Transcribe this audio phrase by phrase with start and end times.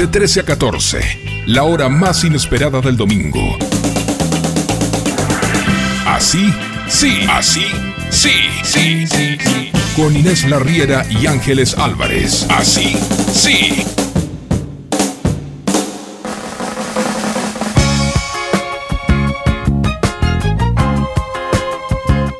[0.00, 3.58] De 13 a 14, la hora más inesperada del domingo.
[6.06, 6.50] Así,
[6.88, 7.66] sí, así,
[8.08, 8.30] sí,
[8.64, 9.70] sí, sí, sí.
[9.94, 12.46] Con Inés Larriera y Ángeles Álvarez.
[12.48, 12.96] Así,
[13.30, 13.84] sí.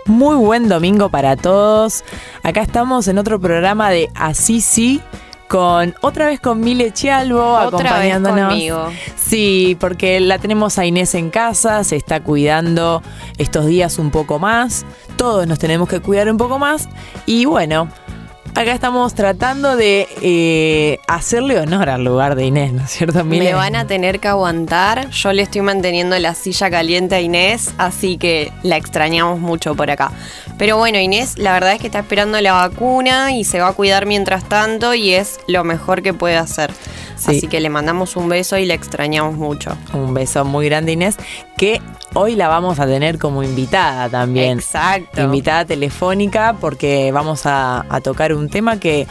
[0.06, 2.04] Muy buen domingo para todos.
[2.42, 5.02] Acá estamos en otro programa de Así sí
[5.50, 8.36] con otra vez con Mile Chialvo otra acompañándonos.
[8.36, 8.86] Vez conmigo.
[9.16, 13.02] Sí, porque la tenemos a Inés en casa, se está cuidando
[13.36, 14.86] estos días un poco más.
[15.16, 16.88] Todos nos tenemos que cuidar un poco más
[17.26, 17.88] y bueno,
[18.54, 23.44] Acá estamos tratando de eh, hacerle honor al lugar de Inés, ¿no es cierto, Mile?
[23.44, 25.08] Me van a tener que aguantar.
[25.10, 29.90] Yo le estoy manteniendo la silla caliente a Inés, así que la extrañamos mucho por
[29.90, 30.12] acá.
[30.58, 33.72] Pero bueno, Inés, la verdad es que está esperando la vacuna y se va a
[33.72, 36.72] cuidar mientras tanto y es lo mejor que puede hacer.
[37.20, 37.36] Sí.
[37.36, 39.76] Así que le mandamos un beso y la extrañamos mucho.
[39.92, 41.16] Un beso muy grande, Inés,
[41.58, 41.82] que
[42.14, 44.58] hoy la vamos a tener como invitada también.
[44.58, 45.20] Exacto.
[45.20, 49.06] Invitada telefónica porque vamos a, a tocar un tema que,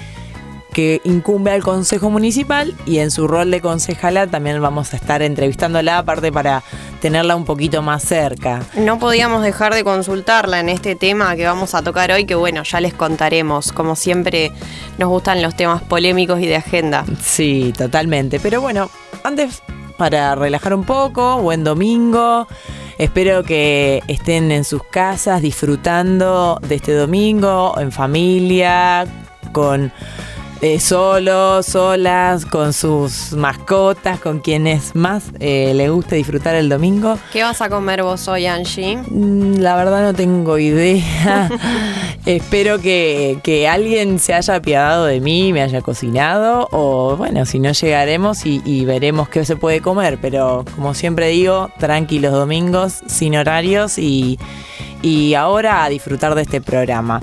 [0.74, 5.22] que incumbe al Consejo Municipal y en su rol de concejala también vamos a estar
[5.22, 6.64] entrevistándola, aparte para
[7.02, 8.62] tenerla un poquito más cerca.
[8.76, 12.64] No podíamos dejar de consultarla en este tema que vamos a tocar hoy, que bueno,
[12.64, 13.72] ya les contaremos.
[13.72, 14.52] Como siempre,
[14.98, 17.06] nos gustan los temas polémicos y de agenda.
[17.22, 18.40] Sí, totalmente.
[18.40, 18.90] Pero bueno,
[19.24, 19.62] antes,
[19.98, 22.48] para relajar un poco, buen domingo.
[22.98, 29.08] Espero que estén en sus casas disfrutando de este domingo, en familia,
[29.54, 29.92] con
[30.62, 37.18] eh, solos, solas, con sus mascotas, con quienes más eh, le guste disfrutar el domingo.
[37.32, 38.98] ¿Qué vas a comer vos hoy, Angie?
[38.98, 41.50] Mm, La verdad no tengo idea.
[42.26, 47.60] Espero que, que alguien se haya apiadado de mí, me haya cocinado, o bueno, si
[47.60, 50.20] no llegaremos y, y veremos qué se puede comer.
[50.22, 54.38] Pero como siempre digo, tranquilos domingos, sin horarios y,
[55.02, 57.22] y ahora a disfrutar de este programa.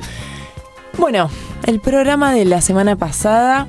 [0.99, 1.29] Bueno,
[1.67, 3.69] el programa de la semana pasada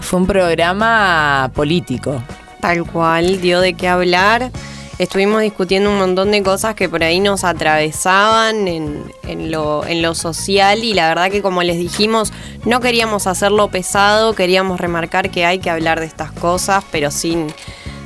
[0.00, 2.22] fue un programa político.
[2.60, 4.50] Tal cual, dio de qué hablar.
[4.98, 10.84] Estuvimos discutiendo un montón de cosas que por ahí nos atravesaban en, lo, lo social
[10.84, 12.32] y la verdad que como les dijimos,
[12.64, 17.46] no queríamos hacerlo pesado, queríamos remarcar que hay que hablar de estas cosas, pero sin,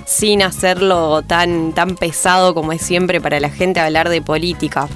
[0.04, 4.88] sin hacerlo tan, tan pesado como es siempre para la gente hablar de política.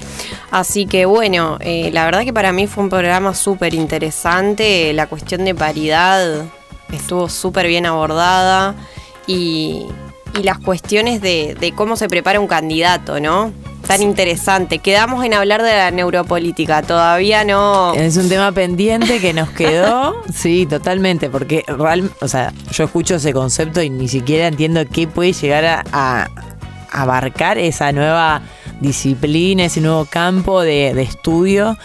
[0.51, 5.07] Así que bueno, eh, la verdad que para mí fue un programa súper interesante, la
[5.07, 6.45] cuestión de paridad
[6.91, 8.75] estuvo súper bien abordada
[9.27, 9.85] y,
[10.37, 13.51] y las cuestiones de, de cómo se prepara un candidato, ¿no?
[13.89, 14.77] Tan interesante.
[14.77, 17.95] Quedamos en hablar de la neuropolítica, todavía no...
[17.95, 23.15] Es un tema pendiente que nos quedó, sí, totalmente, porque real, o sea, yo escucho
[23.15, 26.29] ese concepto y ni siquiera entiendo qué puede llegar a, a
[26.91, 28.43] abarcar esa nueva
[28.79, 31.75] disciplina, ese nuevo campo de, de estudio.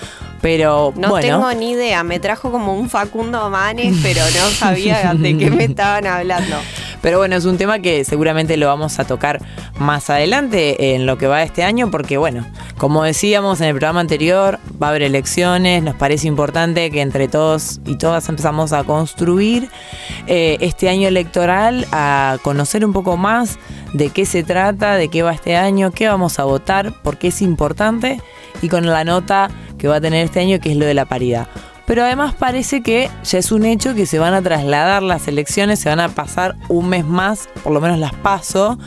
[0.42, 5.14] Pero No bueno, tengo ni idea, me trajo como un Facundo Manes, pero no sabía
[5.14, 6.56] de qué me estaban hablando.
[7.04, 9.38] pero bueno, es un tema que seguramente lo vamos a tocar
[9.78, 12.46] más adelante en lo que va este año, porque bueno,
[12.78, 17.28] como decíamos en el programa anterior, va a haber elecciones, nos parece importante que entre
[17.28, 19.68] todos y todas empezamos a construir
[20.26, 23.58] eh, este año electoral, a conocer un poco más
[23.92, 27.28] de qué se trata, de qué va este año, qué vamos a votar, por qué
[27.28, 28.18] es importante
[28.62, 31.04] y con la nota que va a tener este año, que es lo de la
[31.04, 31.48] paridad.
[31.86, 35.80] Pero además parece que ya es un hecho que se van a trasladar las elecciones,
[35.80, 38.78] se van a pasar un mes más, por lo menos las paso,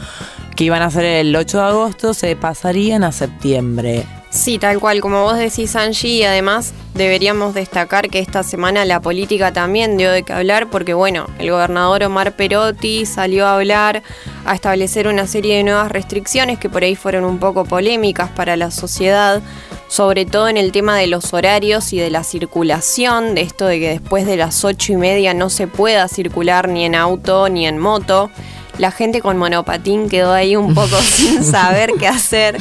[0.55, 4.05] que iban a ser el 8 de agosto, se pasarían a septiembre.
[4.37, 9.01] Sí, tal cual, como vos decís, Angie, y además deberíamos destacar que esta semana la
[9.01, 14.03] política también dio de qué hablar, porque bueno, el gobernador Omar Perotti salió a hablar,
[14.45, 18.55] a establecer una serie de nuevas restricciones que por ahí fueron un poco polémicas para
[18.55, 19.41] la sociedad,
[19.87, 23.79] sobre todo en el tema de los horarios y de la circulación, de esto de
[23.79, 27.65] que después de las ocho y media no se pueda circular ni en auto ni
[27.65, 28.29] en moto.
[28.77, 32.59] La gente con monopatín quedó ahí un poco sin saber qué hacer.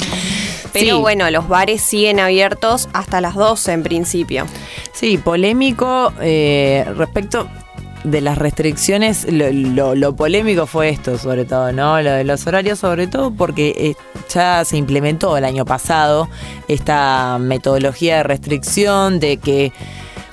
[0.80, 1.00] Pero Sí.
[1.00, 4.46] bueno, los bares siguen abiertos hasta las 12 en principio.
[4.92, 7.48] Sí, polémico eh, respecto
[8.04, 12.00] de las restricciones, lo, lo- lo polémico fue esto sobre todo, ¿no?
[12.02, 13.94] Lo de los horarios sobre todo porque eh,
[14.32, 16.28] ya se implementó el año pasado
[16.68, 19.72] esta metodología de restricción de que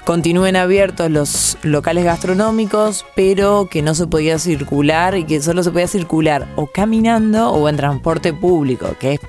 [0.05, 5.71] continúen abiertos los locales gastronómicos, pero que no se podía circular y que solo se
[5.71, 9.19] podía circular o caminando o en transporte público, que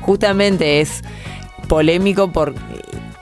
[0.00, 1.02] justamente es
[1.68, 2.54] polémico por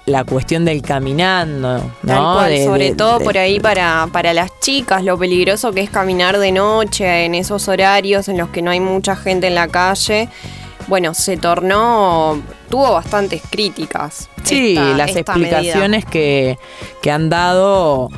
[0.07, 1.91] la cuestión del caminando, ¿no?
[2.07, 5.73] Tal cual, De- sobre de- todo de- por ahí para, para las chicas, lo peligroso
[5.73, 9.49] que es caminar de noche en esos horarios en los que no hay mucha gente
[9.49, 10.29] en la calle.
[10.87, 12.41] Bueno, se tornó,
[12.71, 14.29] tuvo bastantes críticas.
[14.45, 16.59] Sí, esta- las esta explicaciones que,
[17.03, 18.09] que han dado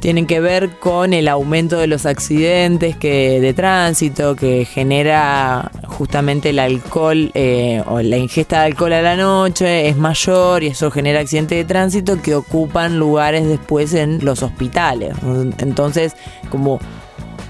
[0.00, 6.50] tienen que ver con el aumento de los accidentes que de tránsito que genera justamente
[6.50, 10.90] el alcohol eh, o la ingesta de alcohol a la noche es mayor y eso
[10.90, 15.14] genera accidentes de tránsito que ocupan lugares después en los hospitales.
[15.58, 16.16] Entonces,
[16.50, 16.78] como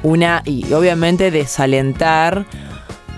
[0.03, 2.47] una y obviamente desalentar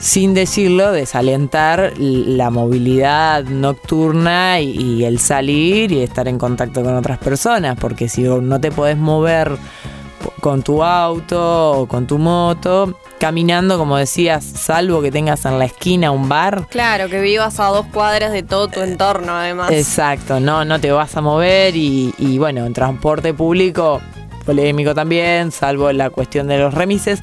[0.02, 6.96] sin decirlo, desalentar la movilidad nocturna y, y el salir y estar en contacto con
[6.96, 9.56] otras personas, porque si no te podés mover
[10.40, 15.66] con tu auto o con tu moto, caminando, como decías, salvo que tengas en la
[15.66, 19.70] esquina un bar, Claro, que vivas a dos cuadras de todo tu entorno, además.
[19.70, 24.00] Exacto, no, no te vas a mover y, y bueno, en transporte público,
[24.44, 27.22] polémico también, salvo la cuestión de los remises,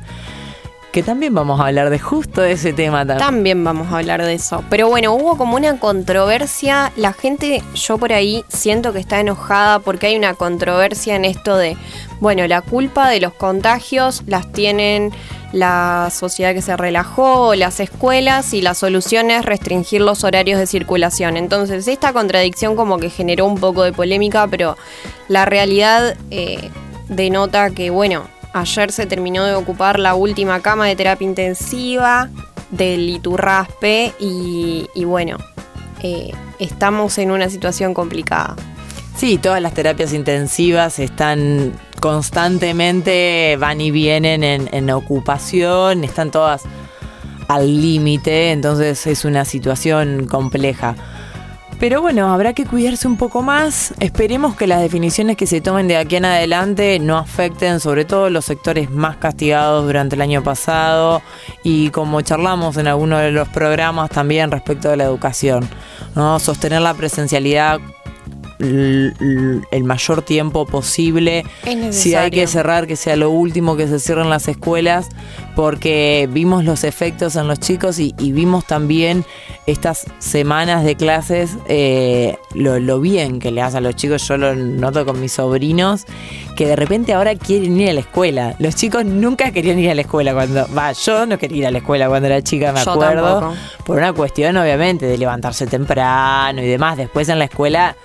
[0.91, 3.19] que también vamos a hablar de justo de ese tema también.
[3.19, 4.63] También vamos a hablar de eso.
[4.69, 6.91] Pero bueno, hubo como una controversia.
[6.95, 11.57] La gente, yo por ahí siento que está enojada porque hay una controversia en esto
[11.57, 11.77] de,
[12.19, 15.11] bueno, la culpa de los contagios las tienen
[15.51, 20.67] la sociedad que se relajó, las escuelas y la solución es restringir los horarios de
[20.67, 21.37] circulación.
[21.37, 24.77] Entonces, esta contradicción como que generó un poco de polémica, pero
[25.27, 26.69] la realidad eh,
[27.07, 32.29] denota que, bueno, ayer se terminó de ocupar la última cama de terapia intensiva
[32.71, 35.37] del Iturraspe y, bueno,
[36.03, 38.55] eh, estamos en una situación complicada.
[39.15, 46.63] Sí, todas las terapias intensivas están constantemente, van y vienen en, en ocupación, están todas
[47.49, 50.95] al límite, entonces es una situación compleja.
[51.79, 53.93] Pero bueno, habrá que cuidarse un poco más.
[54.01, 58.29] Esperemos que las definiciones que se tomen de aquí en adelante no afecten sobre todo
[58.29, 61.21] los sectores más castigados durante el año pasado
[61.63, 65.69] y como charlamos en alguno de los programas también respecto de la educación,
[66.15, 66.37] ¿no?
[66.39, 67.79] Sostener la presencialidad
[68.59, 71.45] el mayor tiempo posible.
[71.91, 75.07] Si hay que cerrar, que sea lo último que se cierren las escuelas,
[75.55, 79.25] porque vimos los efectos en los chicos y, y vimos también
[79.65, 84.27] estas semanas de clases, eh, lo, lo bien que le hace a los chicos.
[84.27, 86.05] Yo lo noto con mis sobrinos,
[86.55, 88.55] que de repente ahora quieren ir a la escuela.
[88.59, 90.67] Los chicos nunca querían ir a la escuela cuando.
[90.75, 93.39] Va, yo no quería ir a la escuela cuando era chica, me Yo acuerdo.
[93.39, 93.55] tampoco.
[93.85, 96.97] Por una cuestión, obviamente, de levantarse temprano y demás.
[96.97, 97.95] Después en la escuela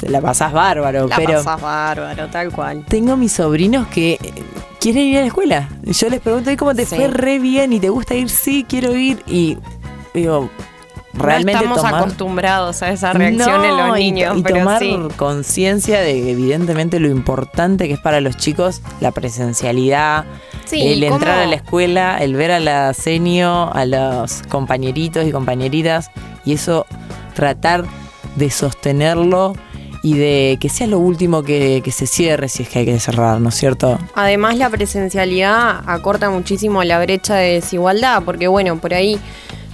[0.00, 2.84] te la pasás bárbaro, La pero pasás bárbaro, tal cual.
[2.88, 4.18] tengo mis sobrinos que eh,
[4.80, 5.68] quieren ir a la escuela.
[5.82, 6.96] Yo les pregunto, ¿y cómo te Sí.
[6.96, 7.72] fue re bien?
[7.72, 8.30] ¿Y te gusta ir?
[8.30, 9.22] Sí, quiero ir.
[9.26, 9.58] Y
[10.14, 10.48] digo,
[11.12, 11.94] realmente no estamos tomar...
[12.02, 14.96] acostumbrados a esa reacción en los y- niños, y, pero tomar sí.
[15.16, 20.24] conciencia de evidentemente lo importante que es para los chicos la presencialidad,
[20.64, 21.14] Sí, el ¿cómo?
[21.16, 26.10] entrar a la escuela, el ver a la senio, a los compañeritos y compañeritas
[26.44, 26.86] y eso
[27.34, 27.84] tratar
[28.36, 29.54] de sostenerlo
[30.02, 33.40] y de que sea lo último que, se cierre si es que hay que cerrar,
[33.40, 33.98] ¿no es cierto?
[34.14, 39.18] Además, la presencialidad acorta muchísimo la brecha de desigualdad, porque bueno, por ahí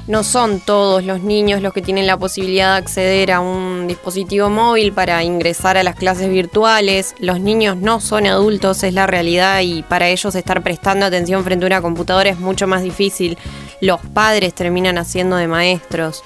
[0.06, 4.48] no son todos los niños los que tienen la posibilidad de acceder a un dispositivo
[4.48, 7.14] móvil para ingresar a las clases virtuales.
[7.18, 11.64] Los niños no son adultos, es la realidad, y para ellos estar prestando atención frente
[11.64, 13.36] a una computadora es mucho más difícil.
[13.80, 16.22] Los padres terminan haciendo de maestros.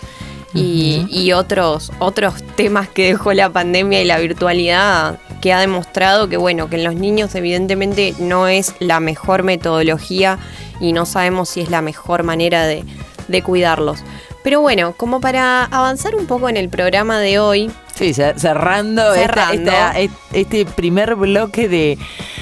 [0.52, 6.28] Y, y otros, otros temas que dejó la pandemia y la virtualidad que ha demostrado
[6.28, 10.38] que bueno, que en los niños evidentemente no es la mejor metodología
[10.80, 12.85] y no sabemos si es la mejor manera de,
[13.28, 14.00] de cuidarlos.
[14.42, 19.12] Pero bueno, como para avanzar un poco en el programa de hoy, Sí, cer- cerrando,
[19.12, 19.95] esta- esta-
[20.33, 21.99] este primer bloque de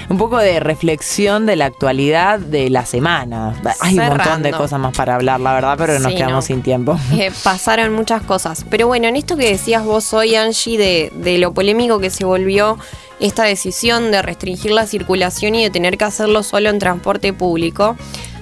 [0.08, 3.60] un poco de reflexión de la actualidad de la semana.
[3.80, 6.42] Hay un montón de cosas más para hablar, la verdad, pero nos Sí, quedamos ¿no?
[6.42, 6.96] sin tiempo.
[7.12, 8.64] eh, pasaron muchas cosas.
[8.70, 12.24] Pero bueno, en esto que decías vos hoy, Angie, de, de lo polémico que se
[12.24, 12.78] volvió
[13.18, 17.96] esta decisión de restringir la circulación y de tener que hacerlo solo en transporte público,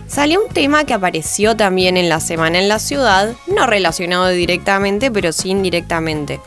[0.07, 5.11] salió un tema que apareció también en la semana en la ciudad, no relacionado directamente,
[5.11, 6.41] pero sí indirectamente.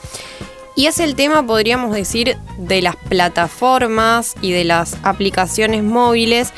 [0.80, 6.54] Y es el tema, podríamos decir, de las plataformas y de las aplicaciones móviles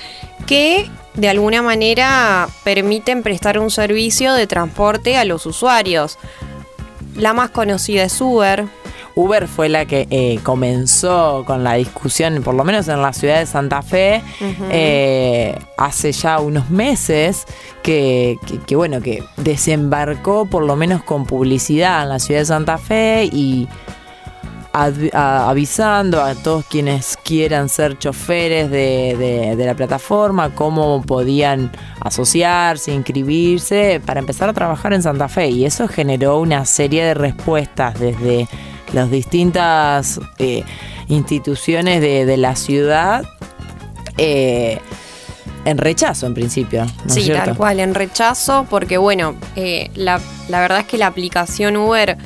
[0.46, 6.20] que de alguna manera permiten prestar un servicio de transporte a los usuarios.
[7.16, 8.66] La más conocida es Uber.
[9.16, 13.40] Uber fue la que eh, comenzó con la discusión, por lo menos en la ciudad
[13.40, 14.22] de Santa Fe,
[14.70, 17.46] eh, hace ya unos meses,
[17.82, 22.46] que, que- que, bueno, que desembarcó por lo menos con publicidad en la ciudad de
[22.46, 23.68] Santa Fe y
[24.74, 34.20] avisando a todos quienes quieran ser choferes de, la plataforma cómo podían asociarse, inscribirse para
[34.20, 35.50] empezar a trabajar en Santa Fe.
[35.50, 38.48] Y eso generó una serie de respuestas desde
[38.94, 40.64] las distintas eh,
[41.08, 43.26] instituciones de, la ciudad.
[44.18, 44.80] Eh,
[45.64, 46.88] en rechazo en principio.
[47.08, 51.78] sí, tal cual, en rechazo, porque bueno, eh, la, la verdad es que la aplicación
[51.78, 52.18] Uber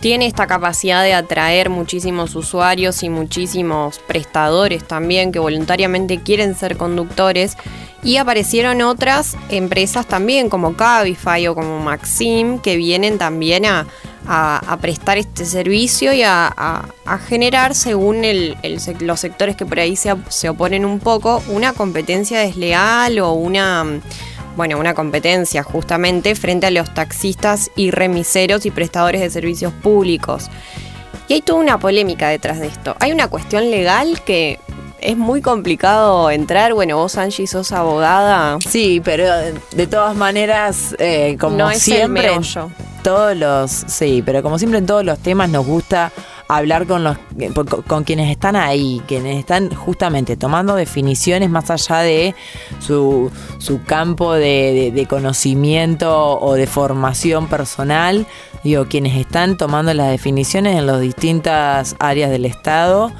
[0.00, 6.76] tiene esta capacidad de atraer muchísimos usuarios y muchísimos prestadores también que voluntariamente quieren ser
[6.76, 7.56] conductores.
[8.02, 13.86] Y aparecieron otras empresas también como Cabify o como Maxim que vienen también a,
[14.80, 16.84] prestar este servicio y a,
[17.28, 18.22] generar, según
[19.00, 23.84] los sectores que por ahí se, se oponen un poco, una competencia desleal o una
[24.58, 30.50] bueno, una competencia justamente frente a los taxistas y remiseros y prestadores de servicios públicos.
[31.28, 32.96] Y hay toda una polémica detrás de esto.
[32.98, 34.58] Hay una cuestión legal que
[35.00, 36.74] es muy complicado entrar.
[36.74, 38.58] Bueno, vos, Angie, sos abogada.
[38.68, 42.28] Sí, pero de todas maneras, eh, como no es siempre,
[43.04, 46.10] todos los, sí, pero como siempre en todos los temas nos gusta
[46.48, 47.18] hablar con los
[47.86, 52.34] con quienes están ahí, quienes están justamente tomando definiciones más allá de
[52.80, 58.26] su, su campo de, conocimiento o de formación personal,
[58.64, 63.12] digo, quienes están tomando las definiciones en las distintas áreas del Estado.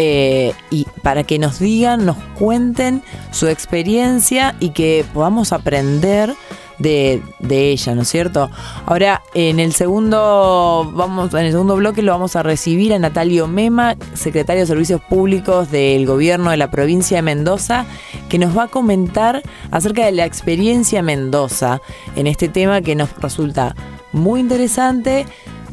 [0.00, 6.36] Eh, y para que nos digan, nos cuenten su experiencia y que podamos aprender
[6.78, 8.50] de, ella, ¿no es cierto?
[8.86, 13.48] Ahora, en el segundo, vamos, en el segundo bloque lo vamos a recibir a Natalio
[13.48, 17.86] Mema, secretario de Servicios Públicos del gobierno de la provincia de Mendoza,
[18.28, 21.80] que nos va a comentar acerca de la experiencia Mendoza
[22.16, 23.74] en este tema que nos resulta
[24.12, 25.26] muy interesante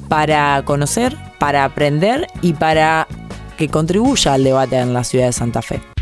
[0.08, 3.08] para conocer, para aprender y para
[3.58, 5.95] que contribuya al debate en la ciudad de Santa Fe.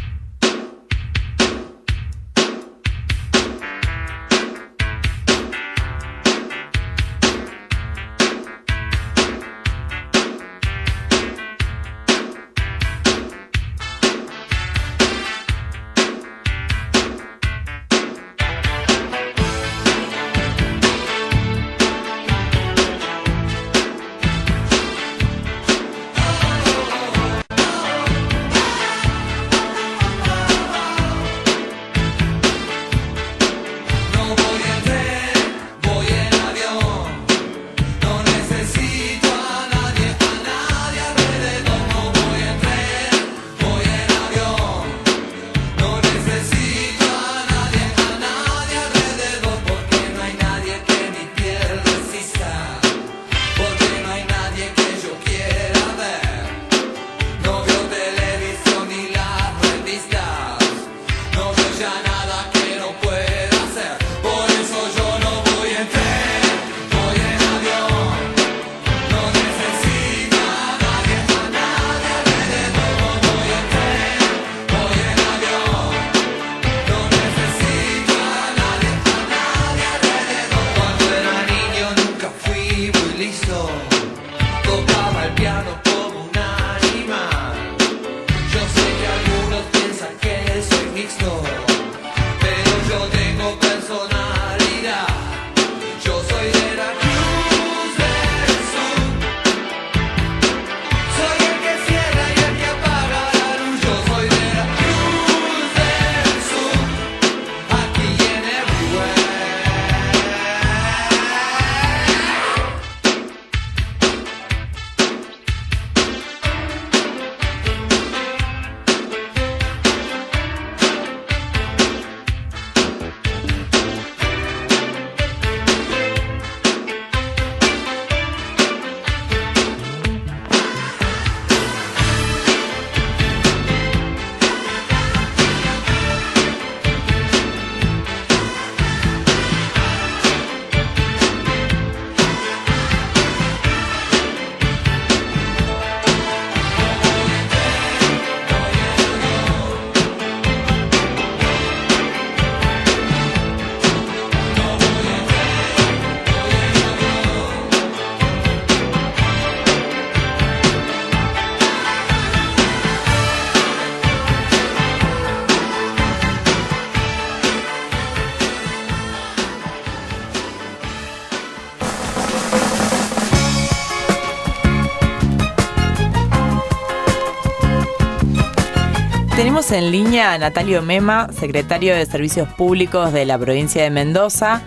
[179.71, 184.61] En línea a Natalio Mema, secretario de Servicios Públicos de la provincia de Mendoza,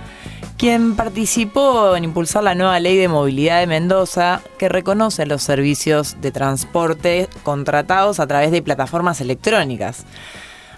[0.57, 6.17] quien participó en impulsar la nueva ley de movilidad de Mendoza que reconoce los servicios
[6.23, 10.05] de transporte contratados a través de plataformas electrónicas.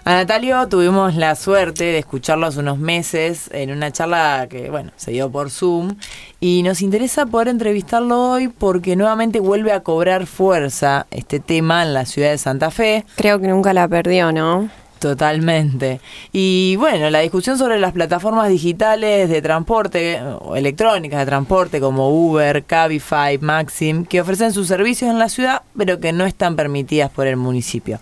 [0.09, 4.91] A Natalio tuvimos la suerte de escucharlo hace unos meses en una charla que, bueno,
[4.95, 5.97] se dio por Zoom
[6.39, 11.93] y nos interesa poder entrevistarlo hoy porque nuevamente vuelve a cobrar fuerza este tema en
[11.93, 13.05] la ciudad de Santa Fe.
[13.17, 14.67] Creo que nunca la perdió, ¿no?
[14.97, 16.01] Totalmente.
[16.31, 22.09] Y bueno, la discusión sobre las plataformas digitales de transporte o electrónicas de transporte como
[22.09, 27.11] Uber, Cabify, Maxim, que ofrecen sus servicios en la ciudad pero que no están permitidas
[27.11, 27.99] por el municipio.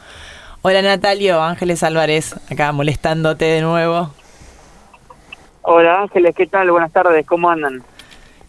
[0.64, 4.12] Hola Natalio, Ángeles Álvarez, acá molestándote de nuevo.
[5.62, 6.72] Hola Ángeles, ¿qué tal?
[6.72, 7.84] Buenas tardes, ¿cómo andan?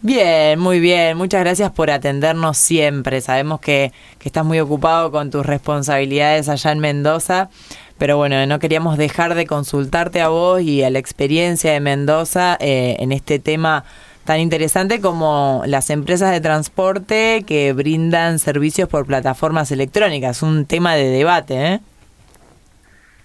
[0.01, 1.17] Bien, muy bien.
[1.17, 3.19] Muchas gracias por atendernos siempre.
[3.19, 3.91] Sabemos que,
[4.23, 7.49] estás muy ocupado con tus responsabilidades allá en Mendoza,
[7.97, 12.57] pero bueno, no queríamos dejar de consultarte a vos y a la experiencia de Mendoza
[12.61, 13.83] eh, en este tema
[14.23, 20.43] tan interesante como las empresas de transporte que brindan servicios por plataformas electrónicas.
[20.43, 21.79] Un tema de debate, ¿eh?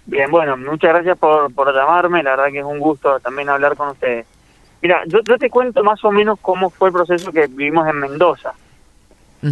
[0.06, 3.76] Bien, bueno, muchas gracias por, por llamarme, la verdad que es un gusto también hablar
[3.76, 4.26] con ustedes.
[4.82, 8.52] Mira, yo, te cuento más o menos cómo fue el proceso que vivimos en Mendoza.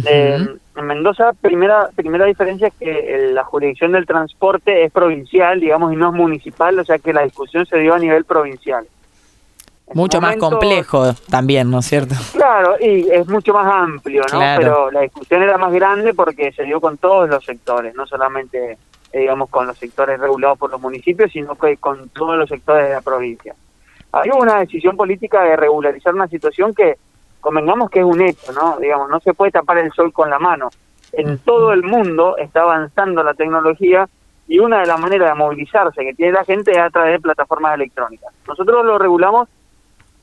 [0.05, 5.91] Eh, en Mendoza, primera primera diferencia es que la jurisdicción del transporte es provincial, digamos,
[5.91, 8.85] y no es municipal, o sea que la discusión se dio a nivel provincial.
[9.93, 12.13] mucho más complejo también, ¿no es cierto?
[12.33, 14.39] Claro, y es mucho más amplio, ¿no?
[14.39, 18.77] Pero la discusión era más grande porque se dio con todos los sectores, no solamente
[19.13, 22.87] eh, digamos, con los sectores regulados por los municipios, sino que con todos los sectores
[22.87, 23.55] de la provincia.
[24.11, 26.97] Hay una decisión política de regularizar una situación que,
[27.39, 28.77] convengamos que es un hecho, ¿no?
[28.79, 30.69] Digamos, no se puede tapar el sol con la mano.
[31.11, 34.07] En todo el mundo está avanzando la tecnología
[34.47, 37.19] y una de las maneras de movilizarse que tiene la gente es a través de
[37.19, 38.33] plataformas electrónicas.
[38.47, 39.47] Nosotros lo regulamos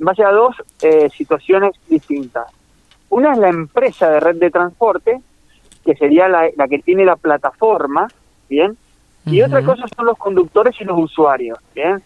[0.00, 2.46] en base a dos eh, situaciones distintas.
[3.10, 5.20] Una es la empresa de red de transporte,
[5.84, 8.08] que sería la, la que tiene la plataforma,
[8.50, 8.76] ¿bien?
[9.24, 12.02] Y otra cosa son los conductores y los usuarios, ¿bien?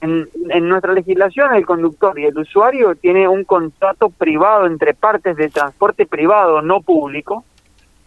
[0.00, 5.36] En, en, nuestra legislación el conductor y el usuario tiene un contrato privado entre partes
[5.36, 7.44] de transporte privado no público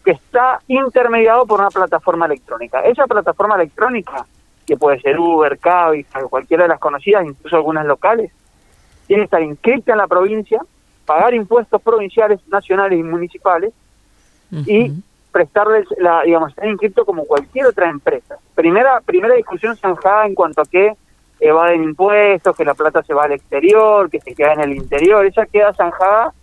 [0.05, 2.79] que está intermediado por una plataforma electrónica.
[2.79, 4.25] Esa plataforma electrónica,
[4.65, 8.31] que puede ser Uber, Cabify, cualquiera de las conocidas, incluso algunas locales,
[9.05, 10.61] tiene que estar inscrita en la provincia,
[11.05, 13.73] pagar impuestos provinciales, nacionales y municipales
[14.65, 14.93] y
[15.31, 18.37] prestarles, la, digamos, estar inscrito como cualquier otra empresa.
[18.55, 20.93] Primera, primera discusión zanjada en cuanto a que
[21.39, 25.25] evaden impuestos, que la plata se va al exterior, que se queda en el interior,
[25.25, 26.33] esa queda zanjada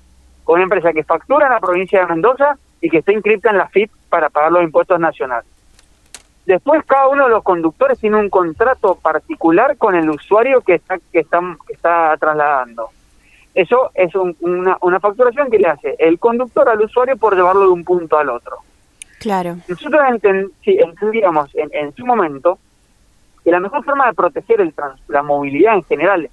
[0.44, 3.58] con una empresa que factura en la provincia de Mendoza y que está inscrita en
[3.58, 5.50] la FIP para pagar los impuestos nacionales.
[6.46, 10.98] Después cada uno de los conductores tiene un contrato particular con el usuario que está
[11.12, 12.88] que está, que está trasladando.
[13.54, 17.68] Eso es una, una facturación que le hace el conductor al usuario por llevarlo de
[17.68, 18.58] un punto al otro.
[19.18, 19.56] Claro.
[19.68, 20.00] Nosotros
[20.64, 22.58] entendíamos en, en, su momento
[23.42, 24.72] que la mejor forma de proteger el
[25.08, 26.30] la movilidad en general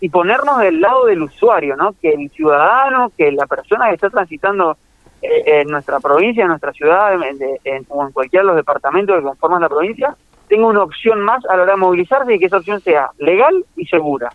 [0.00, 1.94] y ponernos del lado del usuario, ¿no?
[2.00, 4.76] Que el ciudadano, que la persona que está transitando
[5.22, 9.16] eh, en nuestra provincia, en nuestra ciudad, en, en, o en cualquiera de los departamentos
[9.16, 10.14] que conforman la provincia,
[10.48, 13.64] tenga una opción más a la hora de movilizarse y que esa opción sea legal
[13.76, 14.32] y segura.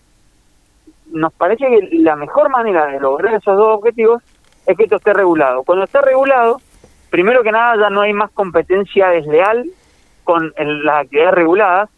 [1.12, 4.24] Nos parece que la mejor manera de lograr esos dos objetivos
[4.66, 5.64] es que esto esté regulado.
[5.64, 6.60] Cuando esté regulado,
[7.12, 9.70] primero que nada ya no hay más competencia desleal
[10.24, 11.90] con las actividades reguladas.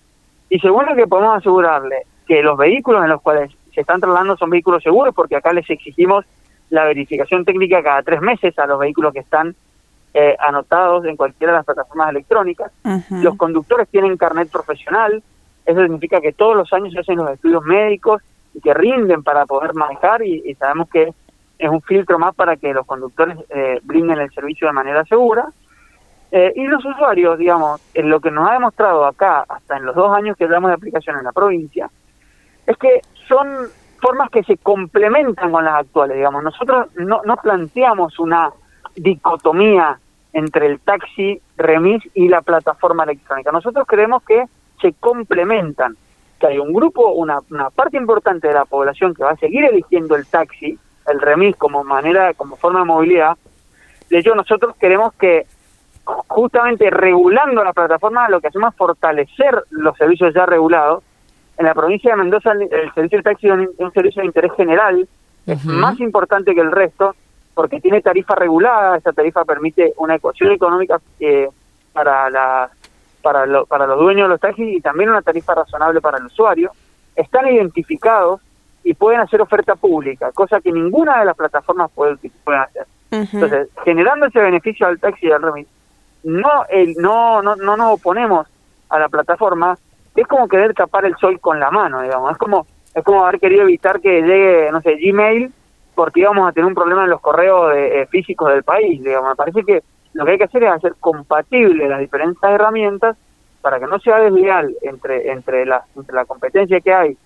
[0.49, 4.49] Y segundo que podemos asegurarle que los vehículos en los cuales se están trasladando son
[4.49, 6.26] vehículos seguros porque acá les exigimos
[6.69, 9.56] la verificación técnica cada tres meses a los vehículos que están
[10.13, 12.71] eh, anotados en cualquiera de las plataformas electrónicas.
[13.10, 15.21] Los conductores tienen carnet profesional,
[15.65, 18.21] eso significa que todos los años se hacen los estudios médicos
[18.54, 21.13] y que rinden para poder manejar y sabemos que
[21.63, 25.47] es un filtro más para que los conductores eh, brinden el servicio de manera segura.
[26.30, 29.95] Eh, y los usuarios, digamos, en lo que nos ha demostrado acá, hasta en los
[29.95, 31.89] dos años que llevamos de aplicación en la provincia,
[32.65, 33.47] es que son
[34.02, 36.43] formas que se complementan con las actuales, digamos.
[36.43, 38.52] Nosotros no, no planteamos una
[38.95, 39.97] dicotomía
[40.34, 43.52] entre el taxi, remis y la plataforma electrónica.
[43.52, 44.43] Nosotros creemos que
[44.82, 45.95] se complementan,
[46.39, 49.63] que hay un grupo, una, una parte importante de la población que va a seguir
[49.63, 53.38] eligiendo el taxi, el remis como manera, como forma de movilidad.
[54.10, 55.46] De hecho, nosotros queremos que
[56.04, 61.04] justamente regulando la plataforma lo que hacemos es fortalecer los servicios ya regulados.
[61.58, 65.08] En la provincia de Mendoza el servicio de taxi es un, servicio de interés general,
[65.46, 67.16] es más importante que el resto
[67.54, 71.48] porque tiene tarifa regulada, esa tarifa permite una ecuación económica eh,
[71.92, 72.72] para las
[73.22, 76.72] para, para los dueños de los taxis y también una tarifa razonable para el usuario,
[77.16, 78.42] están identificados
[78.84, 82.86] y pueden hacer oferta pública, cosa que ninguna de las plataformas puede, puede hacer.
[83.12, 85.67] Entonces, generando ese beneficio al taxi y al remis,
[86.24, 88.48] no, el, no, no, no nos oponemos
[88.89, 89.78] a la plataforma,
[90.15, 93.39] es como querer tapar el sol con la mano, digamos, es como es como haber
[93.39, 95.52] querido evitar que llegue, no sé, Gmail,
[95.96, 99.36] porque íbamos a tener un problema en los correos eh, físicos del país, digamos, me
[99.36, 99.82] parece que
[100.13, 103.17] lo que hay que hacer es hacer compatibles las diferentes herramientas
[103.62, 107.17] para que no sea desleal entre entre la, entre la competencia que hay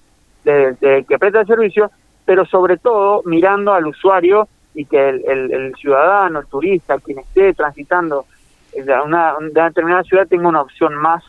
[0.44, 1.92] de, que presta el servicio,
[2.26, 8.26] pero sobre todo mirando al usuario y que el, ciudadano, el turista, quien esté transitando
[8.74, 11.24] de una, determinada ciudad tenga una opción más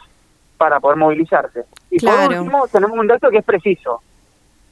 [0.56, 1.64] para poder movilizarse.
[1.90, 4.02] Y por último, tenemos un dato que es preciso.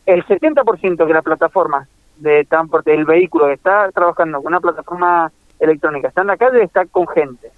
[0.04, 5.30] El 70% de las plataformas de transporte del vehículo que está trabajando con una plataforma
[5.58, 7.50] electrónica está en la calle está con gente.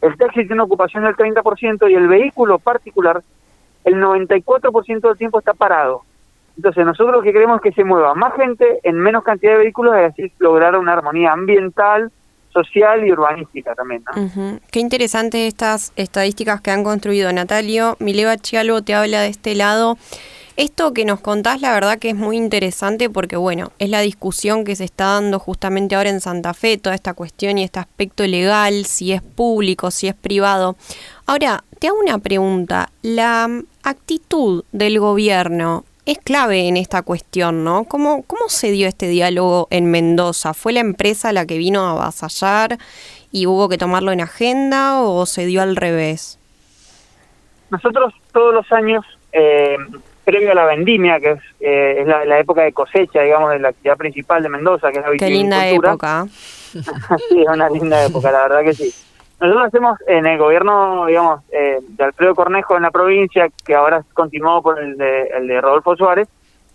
[0.00, 3.22] El taxi tiene una ocupación del 30% y el vehículo particular
[3.88, 6.02] el 94% del tiempo está parado.
[6.56, 9.58] Entonces nosotros lo que queremos es que se mueva más gente en menos cantidad de
[9.58, 12.10] vehículos y así lograr una armonía ambiental,
[12.50, 14.02] social y urbanística también.
[14.70, 17.96] Qué interesante estas estadísticas que han construido Natalio.
[18.00, 19.96] Mileva Chialvo te habla de este lado.
[20.58, 24.64] Esto que nos contás, la verdad que es muy interesante porque, bueno, es la discusión
[24.64, 28.26] que se está dando justamente ahora en Santa Fe, toda esta cuestión y este aspecto
[28.26, 30.74] legal, si es público, si es privado.
[31.26, 32.90] Ahora, te hago una pregunta.
[33.02, 33.48] La
[33.84, 37.84] actitud del gobierno es clave en esta cuestión, ¿no?
[37.84, 40.54] ¿Cómo, ¿Cómo se dio este diálogo en Mendoza?
[40.54, 42.78] ¿Fue la empresa la que vino a avasallar
[43.30, 46.36] y hubo que tomarlo en agenda o se dio al revés?
[47.70, 49.76] Nosotros todos los años eh,
[50.28, 53.70] previo a la vendimia, que es, eh, es la, época de cosecha, digamos, de la
[53.70, 56.26] actividad principal de Mendoza, que es la Qué linda época.
[56.30, 58.92] sí, es una linda época, la verdad que sí.
[59.40, 64.04] Nosotros hacemos en el gobierno, digamos, eh, de Alfredo Cornejo en la provincia, que ahora
[64.12, 66.28] continuó por el de, el de Rodolfo Suárez,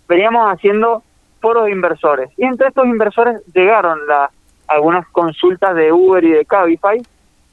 [0.08, 1.04] veníamos haciendo
[1.40, 2.30] foros de inversores.
[2.36, 4.30] Y entre estos inversores llegaron la,
[4.66, 7.00] algunas consultas de Uber y de Cabify.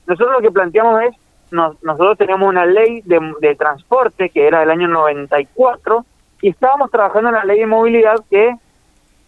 [0.07, 1.15] Nosotros lo que planteamos es
[1.51, 6.05] nosotros teníamos una ley de, transporte que era del año 94
[6.41, 8.55] y estábamos trabajando en la ley de movilidad que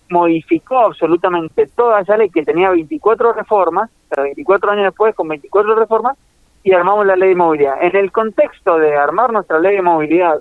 [0.10, 5.76] modificó absolutamente toda esa ley que tenía 24 reformas, pero 24 años después con 24
[5.76, 6.18] reformas,
[6.64, 7.76] y armamos la ley de movilidad.
[7.82, 10.40] En el contexto de armar nuestra ley de movilidad,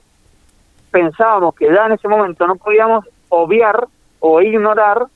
[0.91, 3.89] pensábamos que ya en ese momento no podíamos obviar
[4.21, 5.07] o ignorar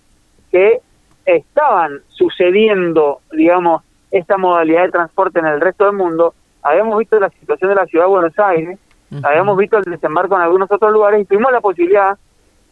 [0.50, 0.80] que
[1.24, 6.34] estaban sucediendo, digamos, esta modalidad de transporte en el resto del mundo
[6.66, 8.78] habíamos visto la situación de la ciudad de Buenos Aires,
[9.22, 12.18] habíamos visto el desembarco en algunos otros lugares y tuvimos la posibilidad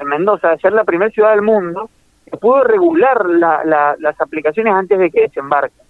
[0.01, 1.89] en Mendoza de ser la primera ciudad del mundo
[2.29, 5.85] que pudo regular las aplicaciones antes de que desembarquen.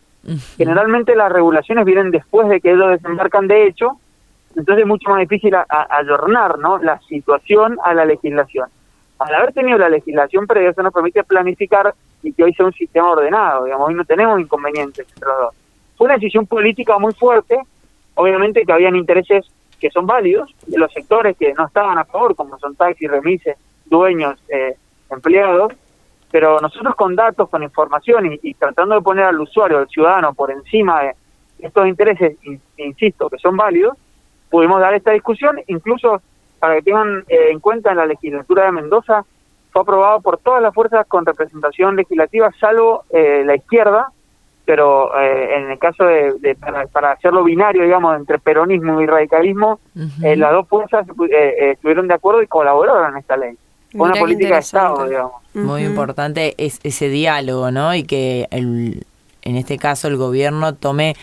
[0.57, 3.99] Generalmente las regulaciones vienen después de que ellos desembarcan de hecho,
[4.55, 6.79] entonces es mucho más difícil adornar ¿no?
[6.79, 8.69] la situación a la legislación.
[9.19, 12.73] Al haber tenido la legislación previa, eso nos permite planificar y que hoy sea un
[12.73, 15.55] sistema ordenado, digamos, hoy no tenemos inconvenientes entre los dos.
[15.97, 17.59] Fue una decisión política muy fuerte
[18.15, 19.47] Obviamente que habían intereses
[19.81, 23.57] que son válidos de los sectores que no estaban a favor, como son taxis, remises,
[23.85, 24.77] dueños, eh,
[25.11, 25.73] empleados,
[26.31, 30.51] pero nosotros con datos, con información y, tratando de poner al usuario, al ciudadano, por
[30.51, 31.15] encima de
[31.59, 32.37] estos intereses,
[32.77, 33.97] insisto, que son válidos,
[34.51, 36.23] pudimos dar esta discusión, incluso
[36.59, 39.25] para que tengan eh, en cuenta en la legislatura de Mendoza,
[39.71, 44.09] fue aprobado por todas las fuerzas con representación legislativa, salvo eh, la izquierda,
[44.65, 46.57] pero eh, en el caso de,
[46.93, 49.79] para, hacerlo binario, digamos, entre peronismo y radicalismo,
[50.23, 53.57] eh, las dos fuerzas eh, estuvieron de acuerdo y colaboraron en esta ley.
[53.93, 55.35] Fue una política de Estado, digamos.
[55.53, 57.95] Muy importante es ese diálogo, ¿no?
[57.95, 59.05] Y que el,
[59.43, 61.15] en este caso el gobierno tome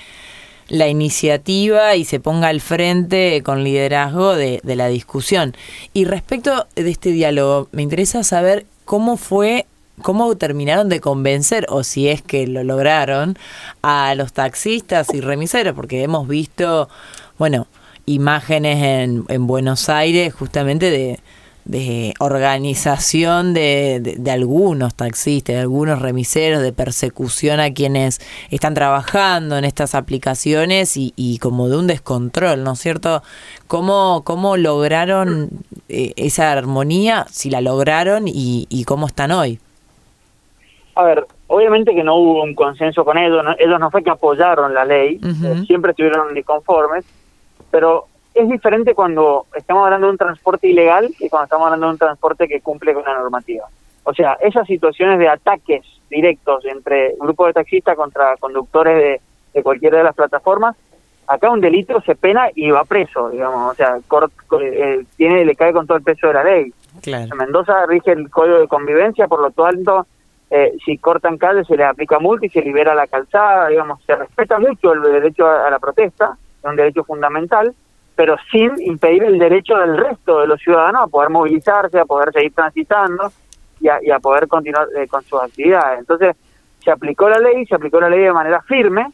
[0.70, 5.54] la iniciativa y se ponga al frente con liderazgo de, de la discusión.
[5.92, 9.66] Y respecto de este diálogo, me interesa saber cómo fue
[10.02, 13.38] cómo terminaron de convencer, o si es que lo lograron,
[13.82, 16.90] a los taxistas y remiseros, porque hemos visto,
[17.38, 17.68] bueno,
[18.06, 21.20] imágenes en, en Buenos Aires justamente de,
[21.66, 29.58] de organización de, de, algunos taxistas, de algunos remiseros, de persecución a quienes están trabajando
[29.58, 33.24] en estas aplicaciones y, y como de un descontrol, ¿no es cierto?
[33.68, 35.50] ¿Cómo, cómo lograron
[35.88, 39.60] eh, esa armonía, si la lograron y, y cómo están hoy?
[41.02, 44.72] A ver, obviamente que no hubo un consenso con ellos, ellos no fue que apoyaron
[44.72, 47.04] la ley, eh, siempre estuvieron disconformes,
[47.72, 51.94] pero es diferente cuando estamos hablando de un transporte ilegal que cuando estamos hablando de
[51.94, 53.66] un transporte que cumple con la normativa.
[54.04, 59.20] O sea, esas situaciones de ataques directos entre grupos de taxistas contra conductores
[59.54, 60.76] de, cualquiera de las plataformas
[61.26, 63.98] acá un delito se pena y va preso, digamos, o sea,
[64.62, 66.74] eh, tiene le cae con todo el peso de la ley.
[67.06, 70.06] En Mendoza rige el código de convivencia, por lo tanto,
[70.54, 74.16] eh, si cortan calle se le aplica multa y se libera la calzada, digamos, se
[74.16, 77.74] respeta mucho el derecho a, la protesta, es un derecho fundamental,
[78.18, 82.34] pero sin impedir el derecho del resto de los ciudadanos a poder movilizarse, a poder
[82.34, 83.32] seguir transitando
[83.80, 86.00] y a, poder continuar eh, con sus actividades.
[86.00, 86.36] Entonces,
[86.84, 89.08] se aplicó la ley, se aplicó la ley de manera firme,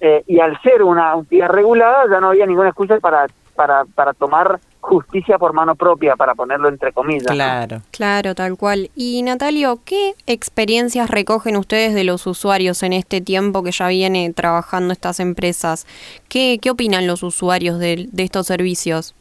[0.00, 4.12] eh, y al ser una entidad regulada ya no había ninguna excusa para, para, para
[4.12, 7.26] tomar justicia por mano propia, para ponerlo entre comillas.
[7.26, 7.82] Claro.
[7.90, 8.90] Claro, tal cual.
[8.94, 14.32] Y Natalio, ¿qué experiencias recogen ustedes de los usuarios en este tiempo que ya viene
[14.32, 15.86] trabajando estas empresas?
[16.28, 19.14] ¿Qué, qué opinan los usuarios de, de estos servicios?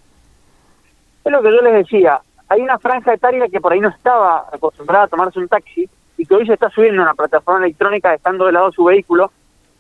[1.24, 4.45] Es lo que yo les decía, hay una franja etaria que por ahí no estaba
[4.52, 8.12] acostumbrada a tomarse un taxi y que hoy se está subiendo a una plataforma electrónica
[8.12, 9.32] dejando de lado su vehículo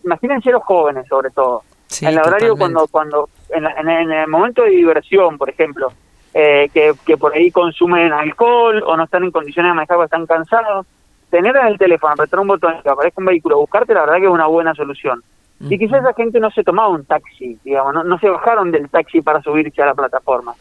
[0.03, 1.63] imagínense los jóvenes sobre todo.
[2.01, 5.91] en el horario cuando, cuando en, el momento de diversión, por ejemplo,
[6.33, 10.05] eh, que, que por ahí consumen alcohol o no están en condiciones de manejar porque
[10.05, 10.85] están cansados,
[11.29, 14.25] tener en el teléfono, apretar un botón que aparezca un vehículo, buscarte, la verdad que
[14.25, 15.23] es una buena solución.
[15.61, 18.89] Y quizás esa gente no se tomaba un taxi, digamos, no, no se bajaron del
[18.89, 20.55] taxi para subirse a la plataforma.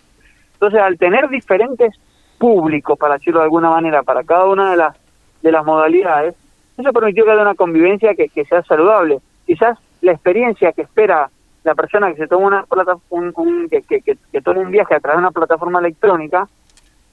[0.55, 1.95] Entonces, al tener diferentes
[2.37, 4.97] públicos, para decirlo de alguna manera, para cada una de las,
[5.41, 6.35] de las modalidades,
[6.77, 11.31] eso permitió que haya una convivencia que, que sea saludable quizás la experiencia que espera
[11.69, 15.19] la persona que se toma una plata, un, que, que, toma un viaje a través
[15.19, 16.49] de una plataforma electrónica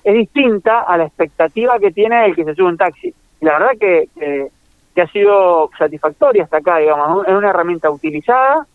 [0.01, 3.13] es distinta a la expectativa que tiene el que se sube un taxi.
[3.41, 4.07] Y la verdad que,
[4.93, 8.65] que, ha sido satisfactoria hasta acá, digamos, es una herramienta utilizada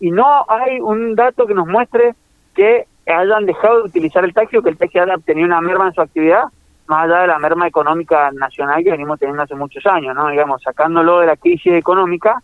[0.00, 2.14] y no hay un dato que nos muestre
[2.54, 5.88] que hayan dejado de utilizar el taxi o que el taxi haya tenido una merma
[5.88, 6.44] en su actividad,
[6.86, 10.28] más allá de la merma económica nacional que venimos teniendo hace muchos años, ¿no?
[10.28, 12.40] Digamos, sacándolo de la crisis económica,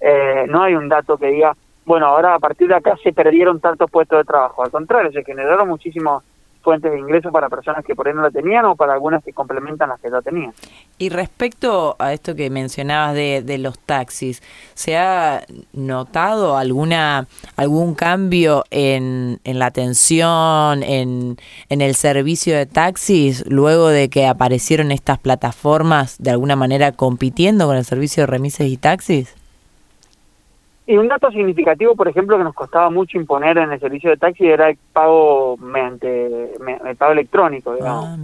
[0.00, 3.60] eh, no hay un dato que diga, bueno, ahora a partir de acá se perdieron
[3.60, 4.62] tantos puestos de trabajo.
[4.62, 6.22] Al contrario, se generaron muchísimos
[6.62, 9.32] fuentes de ingresos para personas que por ahí no la tenían o para algunas que
[9.32, 10.52] complementan las que ya tenían.
[10.98, 14.42] Y respecto a esto que mencionabas de, de los taxis,
[14.74, 21.38] ¿se ha notado alguna algún cambio en, en la atención, en,
[21.68, 27.66] en el servicio de taxis, luego de que aparecieron estas plataformas de alguna manera compitiendo
[27.66, 29.39] con el servicio de remises y taxis?
[30.90, 34.16] Y un dato significativo, por ejemplo, que nos costaba mucho imponer en el servicio de
[34.16, 38.18] taxi era el pago mediante el pago electrónico, digamos.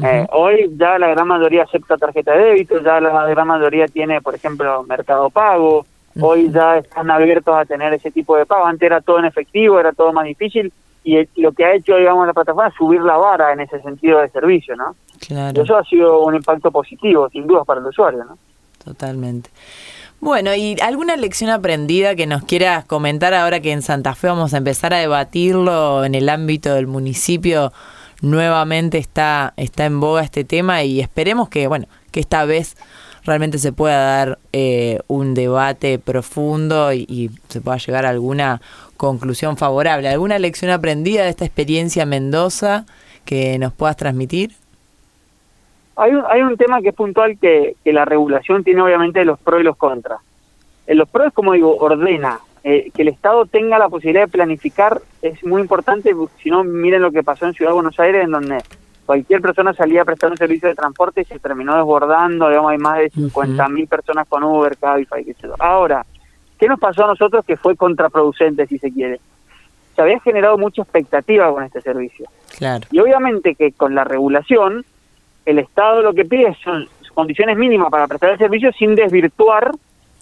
[0.00, 3.88] Ah, eh, hoy ya la gran mayoría acepta tarjeta de débito, ya la gran mayoría
[3.88, 5.84] tiene, por ejemplo, mercado pago,
[6.20, 8.66] hoy ya están abiertos a tener ese tipo de pago.
[8.66, 12.24] Antes era todo en efectivo, era todo más difícil y lo que ha hecho, digamos,
[12.24, 14.94] la plataforma es subir la vara en ese sentido de servicio, ¿no?
[15.26, 15.60] Claro.
[15.60, 18.38] eso ha sido un impacto positivo, sin duda, para el usuario, ¿no?
[18.84, 19.50] Totalmente.
[20.24, 24.54] Bueno, ¿y alguna lección aprendida que nos quieras comentar ahora que en Santa Fe vamos
[24.54, 27.72] a empezar a debatirlo en el ámbito del municipio?
[28.20, 32.76] Nuevamente está, está en boga este tema y esperemos que, bueno, que esta vez
[33.24, 38.62] realmente se pueda dar eh, un debate profundo y, y, se pueda llegar a alguna
[38.96, 40.08] conclusión favorable.
[40.08, 42.86] ¿Alguna lección aprendida de esta experiencia Mendoza
[43.24, 44.54] que nos puedas transmitir?
[46.02, 49.38] Hay un, hay un tema que es puntual que, que la regulación tiene obviamente los
[49.38, 50.20] pros y los contras.
[50.86, 52.40] En los pros, como digo, ordena.
[52.64, 57.02] Eh, que el Estado tenga la posibilidad de planificar es muy importante, si no, miren
[57.02, 58.58] lo que pasó en Ciudad de Buenos Aires, en donde
[59.04, 62.78] cualquier persona salía a prestar un servicio de transporte y se terminó desbordando, digamos, hay
[62.78, 65.54] más de 50.000 mil personas con Uber, Cabify, qué sé yo.
[65.58, 66.06] Ahora,
[66.56, 69.20] ¿qué nos pasó a nosotros que fue contraproducente, si se quiere?
[69.96, 72.26] Se había generado mucha expectativa con este servicio.
[72.58, 72.86] Claro.
[72.92, 74.84] Y obviamente que con la regulación
[75.46, 79.70] el Estado lo que pide son condiciones mínimas para prestar el servicio sin desvirtuar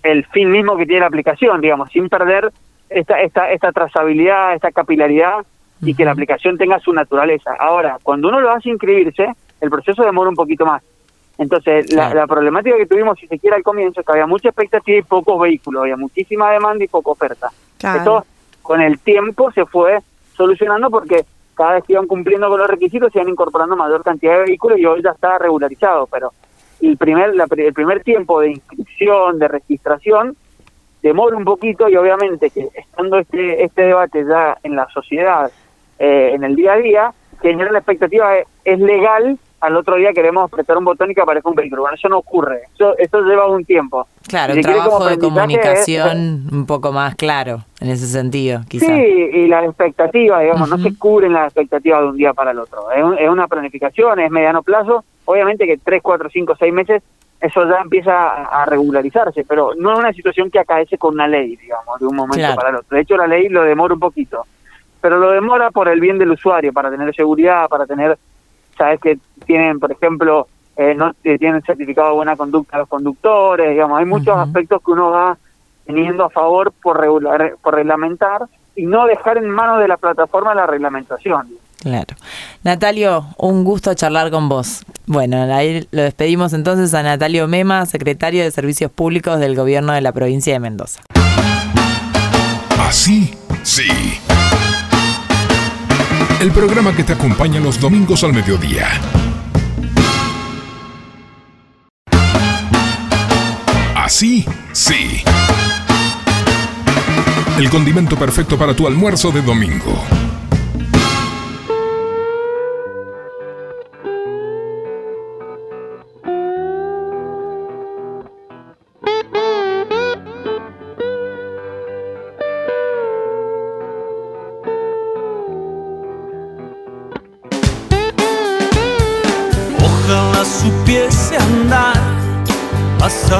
[0.02, 2.50] el fin mismo que tiene la aplicación, digamos, sin perder
[2.88, 5.44] esta, esta, esta trazabilidad, esta capilaridad
[5.82, 7.54] y que la aplicación tenga su naturaleza.
[7.58, 9.28] Ahora, cuando uno lo hace inscribirse,
[9.60, 10.82] el proceso demora un poquito más.
[11.38, 14.98] Entonces, la, problemática que tuvimos, si se quiere, al comienzo, es que había mucha expectativa
[14.98, 17.50] y pocos vehículos, había muchísima demanda y poca oferta.
[17.78, 18.26] Esto,
[18.60, 20.00] con el tiempo, se fue
[20.34, 21.24] solucionando porque
[21.60, 24.78] cada vez que iban cumpliendo con los requisitos se iban incorporando mayor cantidad de vehículos
[24.78, 26.32] y hoy ya está regularizado, pero
[26.80, 30.34] el primer, el primer tiempo de inscripción, de registración,
[31.02, 35.52] demora un poquito y obviamente que estando este, este debate ya en la sociedad,
[35.98, 40.44] eh, en el día a día, genera la expectativa es legal al otro día queremos
[40.44, 41.82] apretar un botón y que aparezca un vehículo.
[41.82, 42.62] Bueno, eso no ocurre.
[42.74, 44.06] Eso, eso lleva un tiempo.
[44.26, 48.88] Claro, un trabajo de comunicación un poco más claro en ese sentido, quizás.
[48.88, 52.58] Sí, y las expectativas, digamos, no se cubren las expectativas de un día para el
[52.58, 52.90] otro.
[52.90, 55.04] Es, es, una planificación, es mediano plazo.
[55.26, 57.02] Obviamente que tres, cuatro, cinco, seis meses
[57.40, 61.56] eso ya empieza a, regularizarse, pero no es una situación que acaece con una ley,
[61.56, 62.94] digamos, de un momento para el otro.
[62.94, 64.44] De hecho, la ley lo demora un poquito,
[65.00, 68.18] pero lo demora por el bien del usuario, para tener seguridad, para tener,
[68.80, 73.70] sabes que tienen, por ejemplo, eh, no eh, tienen certificado de buena conducta los conductores,
[73.70, 75.36] digamos, hay muchos aspectos que uno va
[75.84, 80.54] teniendo a favor por, regular, por reglamentar y no dejar en manos de la plataforma
[80.54, 81.48] la reglamentación.
[81.80, 82.14] Claro.
[82.62, 84.82] Natalio, un gusto charlar con vos.
[85.06, 90.00] Bueno, ahí lo despedimos entonces a Natalio Mema, secretario de Servicios Públicos del Gobierno de
[90.00, 91.00] la provincia de Mendoza.
[92.78, 93.88] Así, sí.
[96.40, 98.88] El programa que te acompaña los domingos al mediodía.
[103.94, 105.22] Así, sí.
[107.58, 110.02] El condimento perfecto para tu almuerzo de domingo.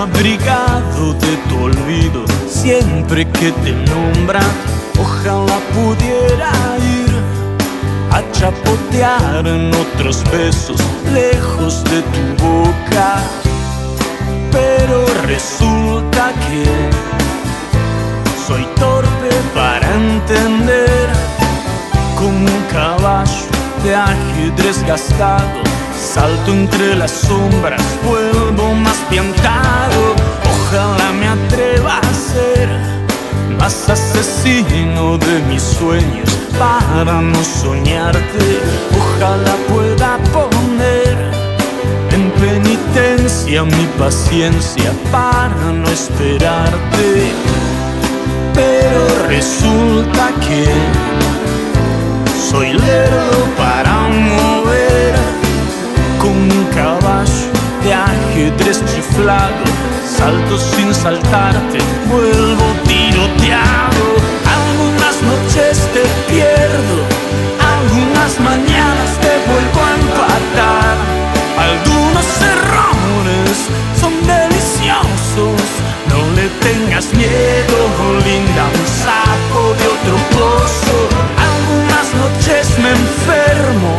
[0.01, 4.41] Abrigado de tu olvido siempre que te nombra.
[4.99, 6.53] Ojalá pudiera
[6.99, 7.13] ir
[8.11, 10.81] a chapotear en otros besos
[11.13, 13.23] lejos de tu boca.
[14.51, 16.65] Pero resulta que
[18.47, 21.09] soy torpe para entender
[22.17, 23.47] como un caballo
[23.85, 25.61] de ajedrez gastado
[26.01, 30.17] Salto entre las sombras, vuelvo más piantado.
[30.51, 32.69] Ojalá me atreva a ser
[33.59, 38.61] más asesino de mis sueños para no soñarte.
[38.99, 41.17] Ojalá pueda poner
[42.13, 47.31] en penitencia mi paciencia para no esperarte.
[48.55, 50.67] Pero resulta que
[52.51, 54.90] soy lerdo para mover
[56.21, 57.49] con un caballo
[57.83, 59.65] de ajedrez chiflado.
[60.05, 61.79] Salto sin saltarte,
[62.11, 64.07] vuelvo tiroteado.
[64.57, 66.99] Algunas noches te pierdo,
[67.75, 70.97] algunas mañanas te vuelvo a empatar.
[71.69, 73.57] Algunos errores
[74.01, 75.63] son deliciosos,
[76.11, 77.79] no le tengas miedo,
[78.27, 80.97] linda, un sapo de otro pozo.
[81.49, 83.93] Algunas noches me enfermo,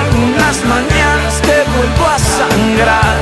[0.00, 1.43] algunas mañanas
[1.84, 3.16] vuelvo a sangrar.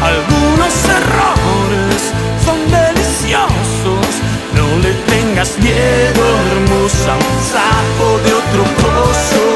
[0.00, 2.12] Algunos errores
[2.44, 4.06] son deliciosos.
[4.54, 9.55] No le tengas miedo, hermosa, un sapo de otro pozo.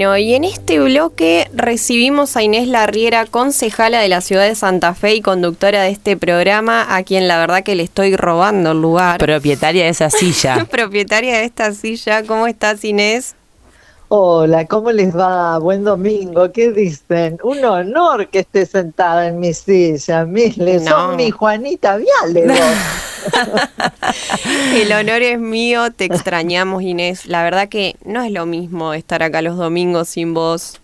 [0.00, 4.94] Bueno, y en este bloque recibimos a Inés Larriera, concejala de la ciudad de Santa
[4.94, 8.80] Fe y conductora de este programa, a quien la verdad que le estoy robando el
[8.80, 9.18] lugar.
[9.18, 10.64] Propietaria de esa silla.
[10.70, 12.22] Propietaria de esta silla.
[12.22, 13.34] ¿Cómo estás, Inés?
[14.12, 15.56] Hola, ¿cómo les va?
[15.58, 16.50] Buen domingo.
[16.50, 17.38] ¿Qué dicen?
[17.44, 20.24] Un honor que esté sentada en mi silla.
[20.24, 20.90] Misle, No.
[20.90, 22.44] son mi Juanita Viale.
[24.74, 27.26] El honor es mío, te extrañamos, Inés.
[27.26, 30.80] La verdad que no es lo mismo estar acá los domingos sin vos.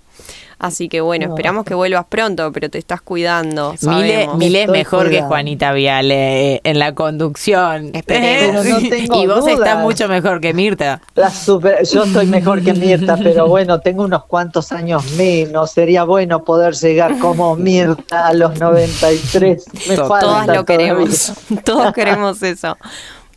[0.58, 1.34] Así que bueno, No.
[1.34, 3.74] esperamos que vuelvas pronto, pero te estás cuidando.
[3.82, 5.20] Mile, es mejor que.
[5.22, 7.90] Juanita Viale eh, en la conducción.
[7.94, 8.62] Esperemos.
[8.64, 9.52] Pero no tengo y vos dudas.
[9.58, 11.02] estás mucho mejor que Mirta.
[11.14, 15.72] La super- yo estoy mejor que Mirta, pero bueno, tengo unos cuantos años menos.
[15.72, 19.64] Sería bueno poder llegar como Mirta a los 93.
[19.88, 20.64] Me falta Todas lo todavía.
[20.64, 21.32] queremos.
[21.64, 22.76] Todos queremos eso.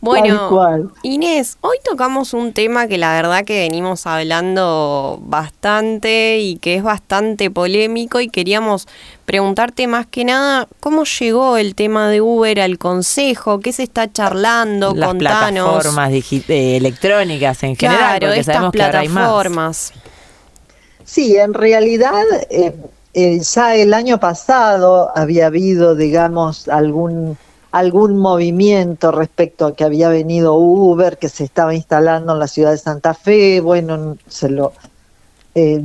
[0.02, 0.90] Bueno, cual.
[1.02, 6.82] Inés, hoy tocamos un tema que la verdad que venimos hablando bastante y que es
[6.82, 8.88] bastante polémico y queríamos
[9.26, 14.10] preguntarte más que nada cómo llegó el tema de Uber al consejo, qué se está
[14.10, 15.82] charlando, Las contanos.
[15.82, 19.14] plataformas eh, electrónicas en general, claro, porque estas sabemos que ahora hay más.
[19.22, 19.92] plataformas.
[21.04, 22.74] Sí, en realidad eh,
[23.12, 27.36] eh, ya el año pasado había habido, digamos, algún
[27.72, 32.72] algún movimiento respecto a que había venido Uber, que se estaba instalando en la ciudad
[32.72, 34.72] de Santa Fe, bueno, se lo
[35.54, 35.82] eh,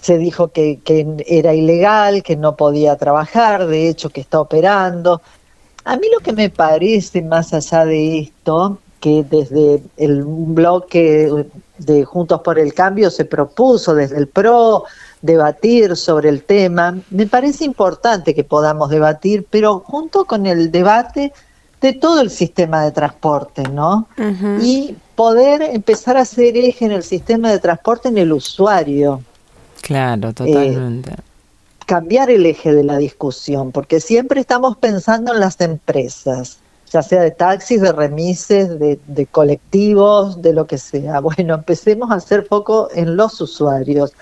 [0.00, 5.20] se dijo que, que era ilegal, que no podía trabajar, de hecho que está operando.
[5.84, 11.46] A mí lo que me parece más allá de esto, que desde el bloque
[11.78, 14.84] de Juntos por el Cambio se propuso desde el PRO
[15.22, 21.32] debatir sobre el tema, me parece importante que podamos debatir, pero junto con el debate
[21.80, 24.06] de todo el sistema de transporte, ¿no?
[24.60, 29.22] Y poder empezar a hacer eje en el sistema de transporte en el usuario
[29.80, 31.14] Claro, totalmente.
[31.86, 36.58] cambiar el eje de la discusión, porque siempre estamos pensando en las empresas,
[36.92, 41.20] ya sea de taxis, de remises, de, de colectivos, de lo que sea.
[41.20, 44.12] Bueno, empecemos a hacer foco en los usuarios.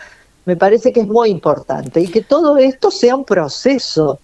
[0.48, 4.18] Me parece que es muy importante y que todo esto sea un proceso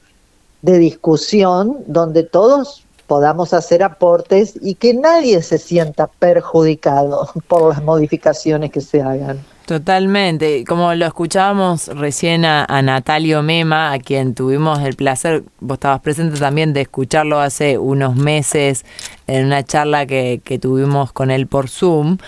[0.62, 7.82] de discusión donde todos podamos hacer aportes y que nadie se sienta perjudicado por las
[7.82, 9.44] modificaciones que se hagan.
[9.66, 10.62] Totalmente.
[10.66, 16.38] Como lo escuchábamos recién a, Natalio Mema, a quien tuvimos el placer, vos estabas presente
[16.38, 18.84] también de escucharlo hace unos meses
[19.26, 22.18] en una charla que, que tuvimos con él por Zoom,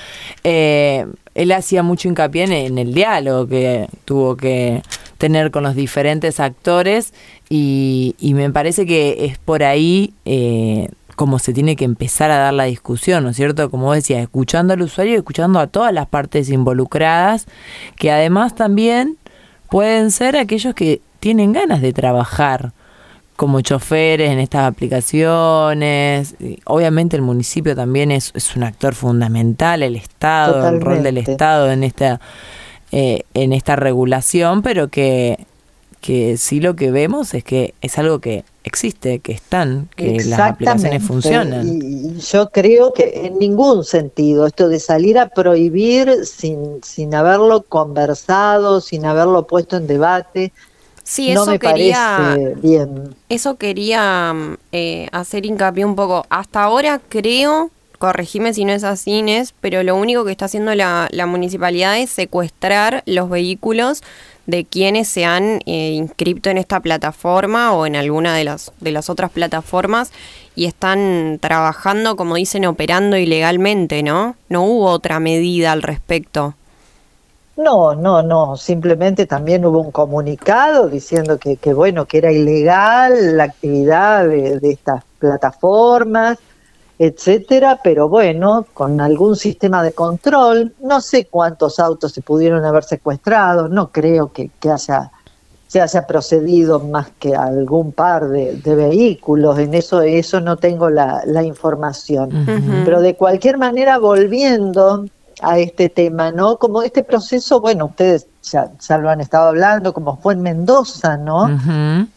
[0.45, 4.83] eh, él hacía mucho hincapié en el diálogo que tuvo que
[5.19, 7.13] tener con los diferentes actores
[7.49, 12.37] y, y me parece que es por ahí eh, como se tiene que empezar a
[12.37, 13.71] dar la discusión, ¿no es cierto?
[13.71, 17.47] Como vos decías, escuchando al usuario y escuchando a todas las partes involucradas,
[17.97, 19.17] que además también
[19.71, 22.73] pueden ser aquellos que tienen ganas de trabajar
[23.37, 26.37] como choferes en estas aplicaciones.
[26.65, 31.19] Obviamente el municipio también es, es un actor fundamental, el Estado, el rol del.
[31.19, 32.21] Estado en esta,
[32.93, 35.47] eh, en esta regulación, pero que,
[36.01, 40.41] que sí lo que vemos es que es algo que existe, que están, que las
[40.41, 41.67] aplicaciones funcionan.
[41.67, 47.15] Y, y yo creo que en ningún sentido esto de salir a prohibir sin, sin
[47.15, 50.53] haberlo conversado, sin haberlo puesto en debate,
[51.07, 53.15] Sí, no eso me quería, parece bien.
[53.29, 54.35] Eso quería
[54.73, 56.27] eh, hacer hincapié un poco.
[56.31, 60.75] Hasta ahora creo, corregime si no es así, Inés, pero lo único que está haciendo
[60.75, 64.03] la, la municipalidad es secuestrar los vehículos
[64.47, 68.93] de quienes se han eh, inscrito en esta plataforma o en alguna de las, de
[68.93, 70.13] las otras plataformas
[70.55, 74.37] y están trabajando, como dicen, operando ilegalmente, ¿no?
[74.49, 76.55] No hubo otra medida al respecto.
[77.57, 83.37] No, no, no, simplemente también hubo un comunicado diciendo que, que bueno, que era ilegal
[83.37, 86.39] la actividad de, de estas plataformas,
[86.99, 92.85] etcétera, pero bueno, con algún sistema de control, no sé cuántos autos se pudieron haber
[92.85, 95.11] secuestrado, no creo que, que haya
[95.69, 100.89] se haya procedido más que algún par de, de vehículos, en eso, eso no tengo
[100.89, 102.31] la, la información.
[102.85, 105.07] Pero de cualquier manera, volviendo
[105.43, 106.57] a este tema, ¿no?
[106.59, 111.17] Como este proceso, bueno, ustedes ya, ya lo han estado hablando, como fue en Mendoza,
[111.17, 111.51] ¿no?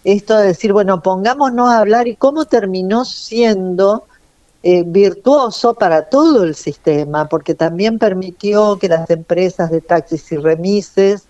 [0.04, 4.04] Esto de decir, bueno, pongámonos a hablar y cómo terminó siendo
[4.62, 10.38] eh, virtuoso para todo el sistema, porque también permitió que las empresas de taxis y
[10.38, 11.24] remises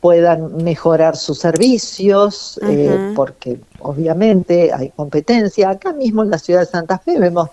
[0.00, 5.70] puedan mejorar sus servicios, eh, porque obviamente hay competencia.
[5.70, 7.50] Acá mismo en la ciudad de Santa Fe vemos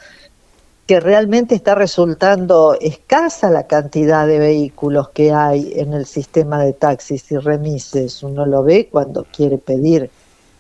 [0.88, 6.74] que realmente está resultando escasa la cantidad de vehículos que hay en el sistema de
[6.74, 8.24] taxis y remises.
[8.24, 10.10] Uno lo ve cuando quiere pedir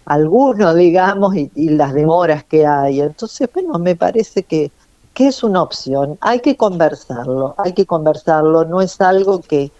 [0.09, 2.99] alguno, digamos, y, las demoras que hay.
[2.99, 4.71] Entonces, bueno, me parece que,
[5.13, 6.17] que es una opción.
[6.19, 8.65] Hay que conversarlo, hay que conversarlo.
[8.65, 9.71] No es algo que,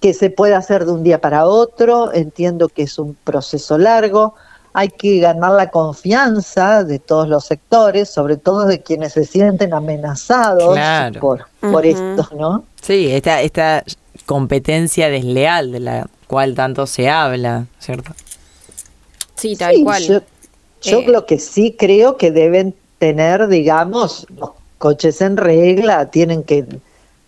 [0.00, 2.12] que se pueda hacer de un día para otro.
[2.14, 4.34] Entiendo que es un proceso largo
[4.74, 9.74] hay que ganar la confianza de todos los sectores, sobre todo de quienes se sienten
[9.74, 10.78] amenazados
[11.18, 12.62] por, por esto, ¿no?
[12.80, 13.82] Sí, esta, esta
[14.24, 18.12] competencia desleal de la cual tanto se habla, ¿cierto?
[19.38, 20.02] Sí, tal cual.
[20.02, 20.20] Yo,
[20.82, 21.06] yo eh.
[21.08, 26.66] lo que sí creo que deben tener, digamos, los coches en regla, tienen que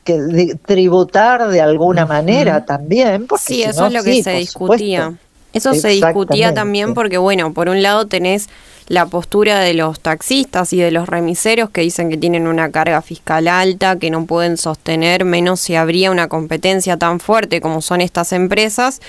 [0.05, 3.27] que tributar de alguna manera también.
[3.27, 5.15] Porque sí, eso es lo que se discutía.
[5.53, 8.49] Eso se discutía también porque, bueno, por un lado tenés
[8.87, 13.03] la postura de los taxistas y de los remiseros que dicen que tienen una carga
[13.03, 18.01] fiscal alta, que no pueden sostener, menos si habría una competencia tan fuerte como son
[18.01, 19.01] estas empresas.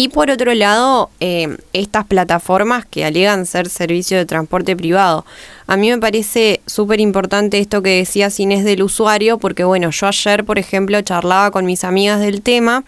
[0.00, 5.26] Y por otro lado, eh, estas plataformas que alegan ser servicio de transporte privado.
[5.66, 10.06] A mí me parece súper importante esto que decía Inés del usuario, porque bueno, yo
[10.06, 12.84] ayer, por ejemplo, charlaba con mis amigas del tema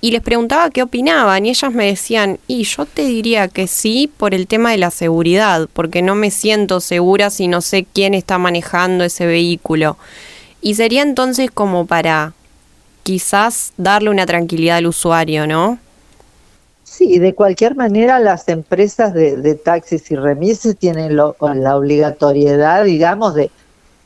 [0.00, 4.10] y les preguntaba qué opinaban y ellas me decían, y yo te diría que sí
[4.16, 8.14] por el tema de la seguridad, porque no me siento segura si no sé quién
[8.14, 9.96] está manejando ese vehículo.
[10.60, 12.32] Y sería entonces como para
[13.04, 15.78] quizás darle una tranquilidad al usuario, ¿no?
[16.92, 23.50] Sí, de cualquier manera las empresas de, taxis y remises tienen la obligatoriedad, digamos, de,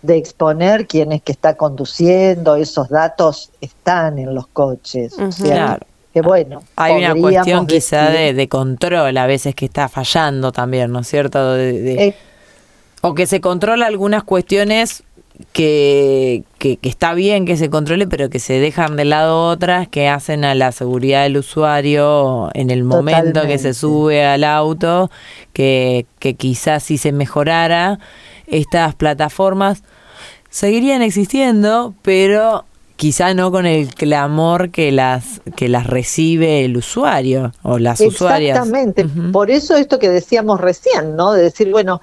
[0.02, 5.14] de exponer quién es que está conduciendo, esos datos están en los coches.
[5.42, 5.84] claro.
[6.12, 11.00] Que bueno, hay una cuestión quizá de, control a veces que está fallando también, ¿no
[11.00, 11.58] es cierto?
[11.58, 12.14] Eh.
[13.02, 15.02] o que se controla algunas cuestiones
[15.52, 20.08] que, que, está bien que se controle, pero que se dejan de lado otras que
[20.08, 25.10] hacen a la seguridad del usuario en el momento que se sube al auto,
[25.52, 27.98] que, que quizás si se mejorara
[28.46, 29.82] estas plataformas
[30.50, 32.64] seguirían existiendo, pero
[32.96, 38.56] quizá no con el clamor que las que las recibe el usuario o las usuarias.
[38.56, 39.06] Exactamente.
[39.32, 41.32] Por eso esto que decíamos recién, ¿no?
[41.32, 42.00] De decir, bueno,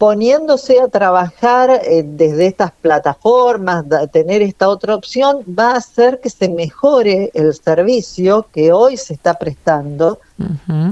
[0.00, 6.30] poniéndose a trabajar eh, desde estas plataformas, tener esta otra opción, va a hacer que
[6.30, 10.18] se mejore el servicio que hoy se está prestando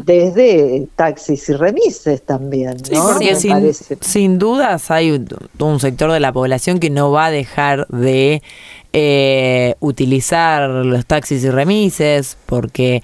[0.04, 2.76] desde taxis y remises también.
[2.92, 3.02] ¿no?
[3.14, 3.34] porque
[4.02, 5.12] sin, dudas hay
[5.58, 8.42] un, sector de la población que no va a dejar de
[8.92, 13.02] eh, utilizar los taxis y remises porque...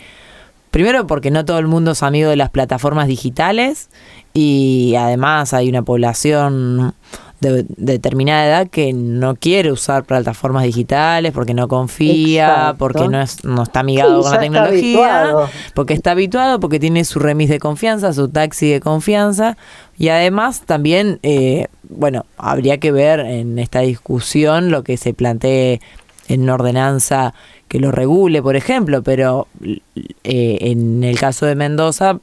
[0.71, 3.91] Primero porque no todo el mundo es amigo de las plataformas digitales
[4.35, 6.93] y además hay una población
[7.41, 13.45] de, determinada edad que no quiere usar plataformas digitales porque no confía, porque no, es,
[13.45, 15.35] no está amigado con la tecnología,
[15.75, 19.57] porque está habituado, porque tiene su remis de confianza, su taxi de confianza.
[19.97, 25.81] Y además también, eh, bueno, habría que ver en esta discusión lo que se plantee
[26.27, 27.35] en una ordenanza
[27.69, 29.47] que lo regule, por ejemplo, pero
[30.25, 32.19] eh, en el caso de Mendoza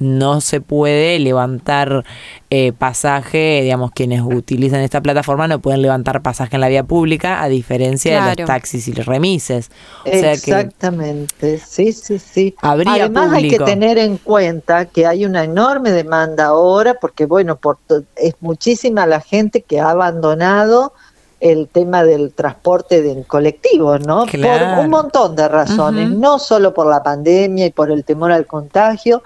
[0.00, 2.04] no se puede levantar
[2.50, 7.42] eh, pasaje, digamos, quienes utilizan esta plataforma no pueden levantar pasaje en la vía pública,
[7.42, 9.70] a diferencia de los taxis y los remises.
[10.04, 12.54] Exactamente, sí, sí, sí.
[12.60, 17.78] Además hay que tener en cuenta que hay una enorme demanda ahora, porque bueno, por,
[18.16, 20.92] es muchísima la gente que ha abandonado
[21.40, 24.24] el tema del transporte de colectivo, ¿no?
[24.24, 28.46] Por un montón de razones, no solo por la pandemia y por el temor al
[28.46, 29.22] contagio,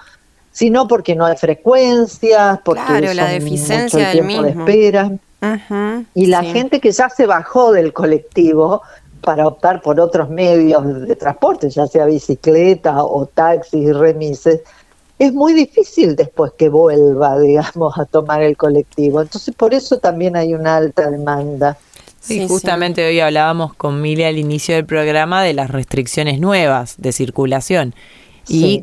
[0.58, 5.12] sino porque no hay frecuencias, porque claro, la deficiencia del tiempo de espera.
[6.14, 8.82] y la gente que ya se bajó del colectivo
[9.20, 14.62] para optar por otros medios de transporte, ya sea bicicleta o taxis, remises,
[15.20, 19.22] es muy difícil después que vuelva, digamos, a tomar el colectivo.
[19.22, 21.78] Entonces, por eso también hay una alta demanda.
[22.18, 27.12] Sí, justamente hoy hablábamos con Mili al inicio del programa de las restricciones nuevas de
[27.12, 27.94] circulación.
[28.48, 28.82] Y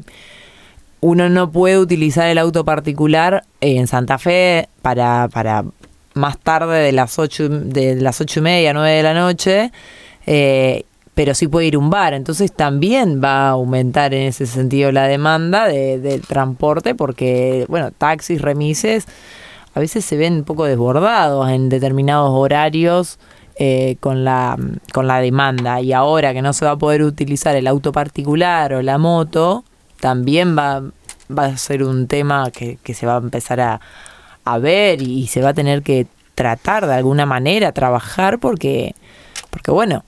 [1.02, 5.66] uno no puede utilizar el auto particular en Santa Fe para, para
[6.16, 9.72] más tarde de las ocho, de las ocho y media, nueve de la noche,
[10.26, 10.84] eh,
[11.14, 12.14] pero sí puede ir un bar.
[12.14, 17.91] Entonces también va a aumentar en ese sentido la demanda de, del transporte porque, bueno,
[17.91, 19.06] taxis, remises,
[19.74, 23.20] a veces se ven un poco desbordados en determinados horarios.
[23.58, 24.58] Eh, con, la,
[24.91, 28.74] con la demanda y ahora que no se va a poder utilizar el auto particular
[28.74, 29.64] o la moto,
[30.00, 30.84] también va,
[31.36, 33.80] va a ser un tema que, se va a empezar a,
[34.60, 38.93] ver y, se va a tener que tratar de alguna manera, trabajar, porque,
[39.50, 40.04] porque bueno,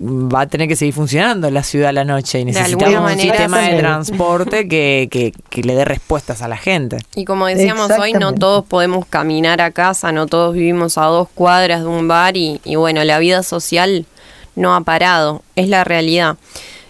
[0.00, 3.60] va a tener que seguir funcionando la ciudad a la noche y necesitamos un sistema
[3.60, 6.98] de transporte que, que, que, le dé respuestas a la gente.
[7.14, 11.28] Y como decíamos hoy, no todos podemos caminar a casa, no todos vivimos a dos
[11.34, 14.06] cuadras de un bar y, y bueno, la vida social
[14.54, 16.36] no ha parado, es la realidad.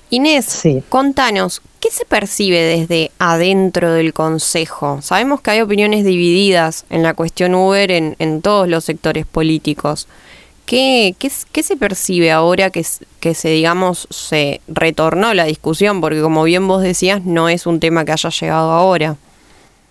[0.08, 5.02] Inés, contanos, ¿qué se percibe desde adentro del Consejo?
[5.02, 10.06] Sabemos que hay opiniones divididas en la cuestión Uber en, en todos los sectores políticos.
[10.64, 12.84] ¿Qué, qué, se percibe ahora que,
[13.20, 16.00] que se, digamos, se retornó la discusión?
[16.00, 19.16] Porque como bien vos decías, no es un tema que haya llegado ahora.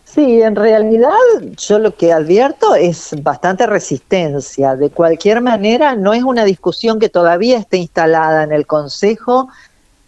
[0.04, 1.12] Sí, en realidad
[1.58, 4.78] yo lo que advierto es bastante resistencia.
[4.78, 9.50] De cualquier manera, no es una discusión que todavía esté instalada en el Consejo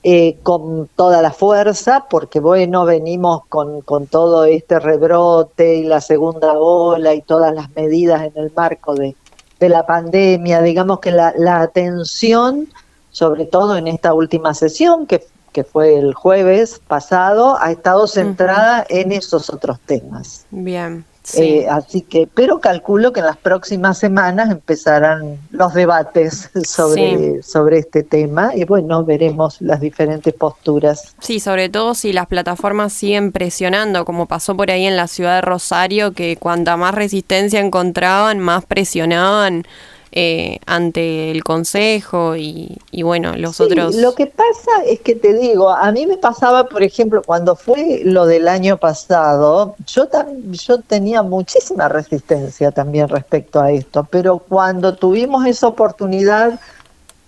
[0.10, 5.99] eh, con toda la fuerza, porque bueno, venimos con, con todo este rebrote y la
[5.99, 9.18] segunda ola y todas las medidas en el marco de,
[9.60, 12.70] de la pandemia, digamos que la, la atención,
[13.12, 18.86] sobre todo en esta última sesión, que, que fue el jueves pasado, ha estado centrada
[18.88, 20.45] en esos otros temas.
[20.51, 21.03] Bien.
[21.36, 27.80] Eh, así que, pero calculo que en las próximas semanas empezarán los debates sobre, sobre
[27.80, 31.13] este tema y bueno, veremos las diferentes posturas.
[31.19, 35.36] Sí, sobre todo si las plataformas siguen presionando, como pasó por ahí en la ciudad
[35.36, 39.65] de Rosario, que cuanta más resistencia encontraban, más presionaban
[40.12, 43.95] eh, ante el Consejo y, bueno, los otros...
[43.95, 48.01] Lo que pasa es que te digo, a mí me pasaba, por ejemplo, cuando fue
[48.03, 50.08] lo del año pasado, yo,
[50.51, 56.60] yo tenía muchísima resistencia también respecto a esto, pero cuando tuvimos esa oportunidad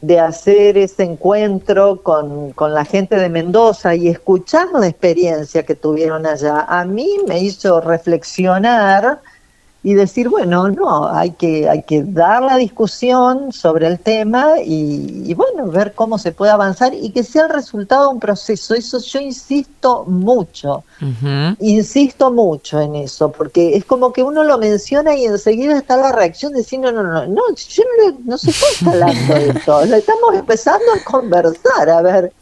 [0.01, 5.75] de hacer ese encuentro con, con, la gente de Mendoza y escuchar la experiencia que
[5.75, 9.19] tuvieron allá, a mí me hizo reflexionar
[9.81, 15.33] y decir, bueno, no, hay que, hay que dar la discusión sobre el tema y,
[15.35, 18.73] bueno, ver cómo se puede avanzar y que sea el resultado de un proceso.
[18.75, 20.83] Eso yo insisto mucho,
[21.59, 26.11] insisto mucho en eso, porque es como que uno lo menciona y enseguida está la
[26.11, 29.49] reacción de decir, no, no, no, no, yo no, no se puede estar hablando de
[29.49, 32.33] esto, lo estamos empezando a conversar, a ver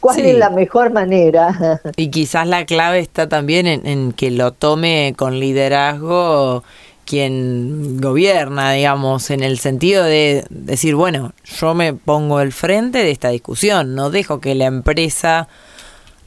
[0.00, 1.80] cuál es la mejor manera.
[1.96, 6.64] Y quizás la clave está también en, que lo tome con liderazgo
[7.04, 13.10] quien gobierna, digamos, en el sentido de decir, bueno, yo me pongo al frente de
[13.10, 15.48] esta discusión, no dejo que la empresa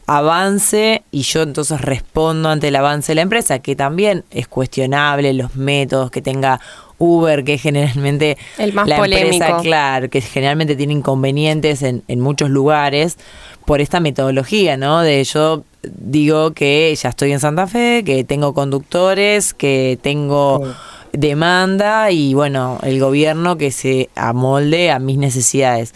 [0.06, 5.34] avance y yo entonces respondo ante el avance de la empresa, que también es cuestionable
[5.34, 6.60] los métodos que tenga
[6.98, 12.50] Uber, que generalmente el más la empresa, claro, que generalmente tiene inconvenientes en, en muchos
[12.50, 13.18] lugares
[13.66, 15.02] por esta metodología, ¿no?
[15.02, 20.62] De yo digo que ya estoy en Santa Fe, que tengo conductores, que tengo
[21.12, 25.94] demanda y bueno, el gobierno que se amolde a mis necesidades.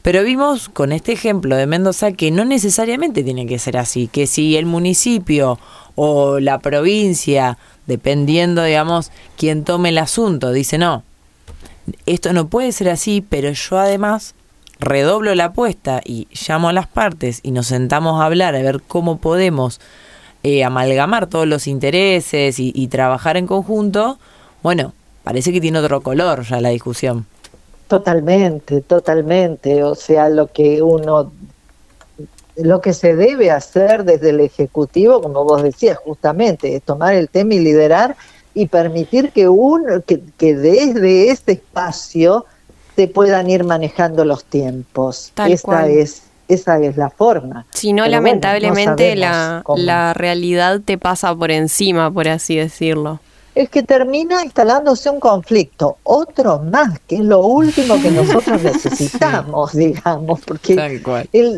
[0.00, 4.26] Pero vimos con este ejemplo de Mendoza que no necesariamente tiene que ser así, que
[4.26, 5.58] si el municipio
[5.96, 11.04] o la provincia, dependiendo, digamos, quien tome el asunto, dice no,
[12.06, 14.34] esto no puede ser así, pero yo además
[14.82, 18.82] redoblo la apuesta y llamo a las partes y nos sentamos a hablar, a ver
[18.86, 19.80] cómo podemos
[20.42, 24.18] eh, amalgamar todos los intereses y, trabajar en conjunto,
[24.62, 27.26] bueno, parece que tiene otro color ya la discusión.
[27.86, 29.84] Totalmente, totalmente.
[29.84, 31.30] O sea, lo que uno,
[32.56, 37.28] lo que se debe hacer desde el Ejecutivo, como vos decías, justamente, es tomar el
[37.28, 38.16] tema y liderar
[38.52, 42.46] y permitir que uno, que, que desde este espacio
[42.96, 45.32] se puedan ir manejando los tiempos.
[45.36, 47.66] Esta es esa es la forma.
[47.72, 53.20] Si no, lamentablemente la, la realidad te pasa por encima, por así decirlo.
[53.54, 59.74] Es que termina instalándose un conflicto, otro más, que es lo último que nosotros necesitamos,
[59.74, 61.02] digamos, porque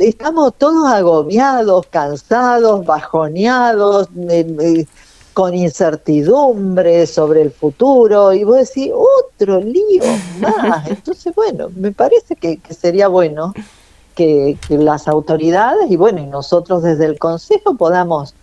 [0.01, 4.87] estamos todos agobiados, cansados, bajoneados, eh, eh,
[5.35, 10.03] con incertidumbre sobre el futuro, y vos decís, otro lío
[10.41, 10.87] más.
[10.89, 13.53] Entonces, bueno, me parece que, sería bueno
[14.14, 18.35] que, que las autoridades y bueno, y nosotros desde el Consejo podamos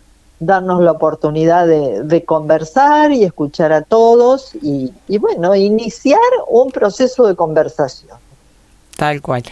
[0.42, 6.20] darnos la oportunidad de, conversar y escuchar a todos y, bueno, iniciar
[6.50, 8.18] un proceso de conversación.
[8.98, 9.44] Tal cual.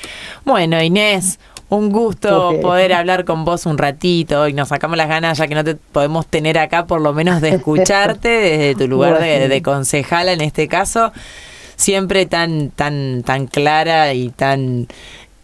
[0.44, 1.40] Bueno, Inés,
[1.70, 5.56] un gusto poder hablar con vos un ratito y nos sacamos las ganas ya que
[5.56, 9.62] no te podemos tener acá por lo menos de escucharte desde tu lugar de, de,
[9.62, 11.12] concejala en este caso,
[11.76, 14.88] siempre tan tan tan clara y tan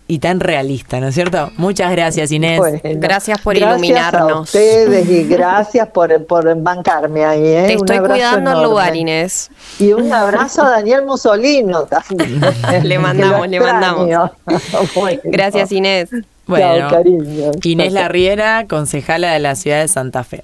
[0.08, 1.52] y tan realista, ¿no es cierto?
[1.58, 2.60] Muchas gracias, Inés.
[2.60, 4.32] Bueno, Gracias por gracias iluminarnos.
[4.32, 7.48] A ustedes y gracias por, por bancarme ahí.
[7.48, 7.64] ¿eh?
[7.68, 9.50] Te estoy cuidando el lugar, Inés.
[9.80, 12.40] Y un abrazo a Daniel Musolino también.
[12.84, 14.32] Le mandamos, le mandamos.
[14.96, 15.22] Bueno.
[15.24, 16.10] Gracias, Inés.
[16.46, 17.52] Bueno, Chao, cariño.
[17.64, 20.44] Inés Larriera, concejala de la ciudad de Santa Fe.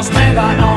[0.00, 0.69] Los médanos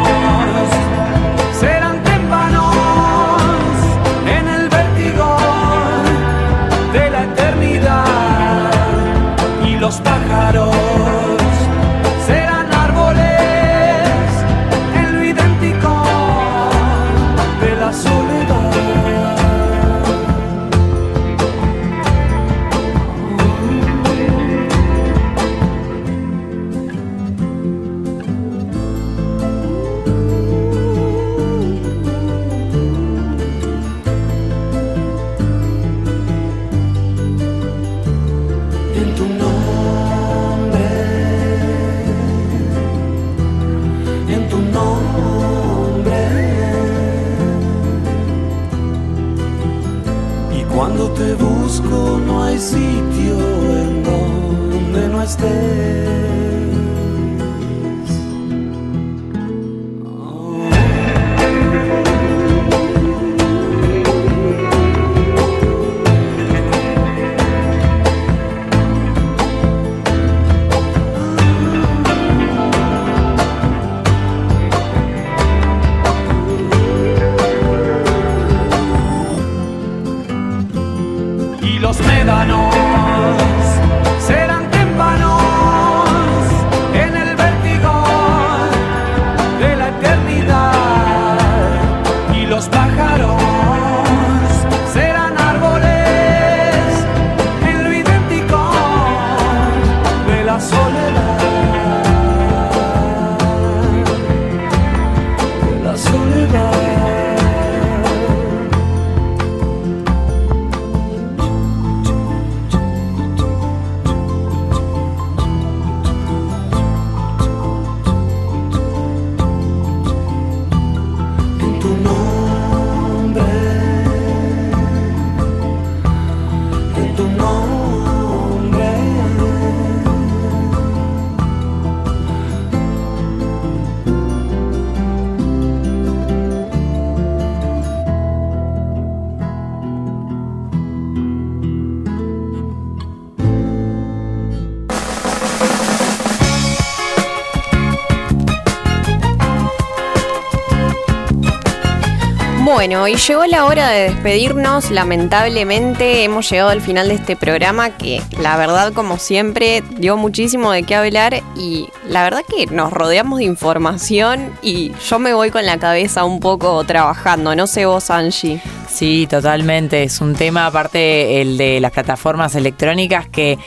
[152.94, 154.92] Y llegó la hora de despedirnos.
[154.92, 160.72] Lamentablemente hemos llegado al final de este programa que la verdad como siempre dio muchísimo
[160.72, 165.50] de qué hablar y la verdad que nos rodeamos de información y yo me voy
[165.50, 167.56] con la cabeza un poco trabajando.
[167.56, 168.62] No sé vos, Angie.
[168.88, 170.04] Sí, totalmente.
[170.04, 173.58] Es un tema aparte el de las plataformas electrónicas que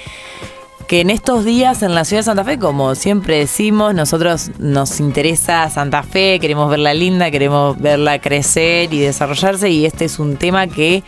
[0.87, 5.01] que en estos días en la ciudad de Santa Fe, como siempre decimos, nosotros nos
[5.01, 10.37] interesa Santa Fe, queremos verla linda, queremos verla crecer y desarrollarse y este es un
[10.37, 11.03] tema que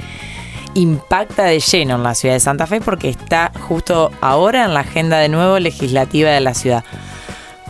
[0.75, 4.81] impacta de lleno en la ciudad de Santa Fe porque está justo ahora en la
[4.81, 6.85] agenda de nuevo legislativa de la ciudad.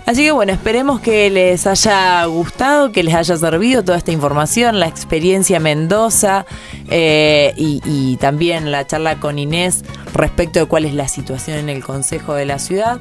[0.08, 4.80] Así que bueno, esperemos que les haya gustado, que les haya servido toda esta información,
[4.80, 6.46] la experiencia Mendoza
[6.88, 9.84] eh, y, y también la charla con Inés
[10.14, 13.00] respecto de cuál es la situación en el Consejo de la Ciudad.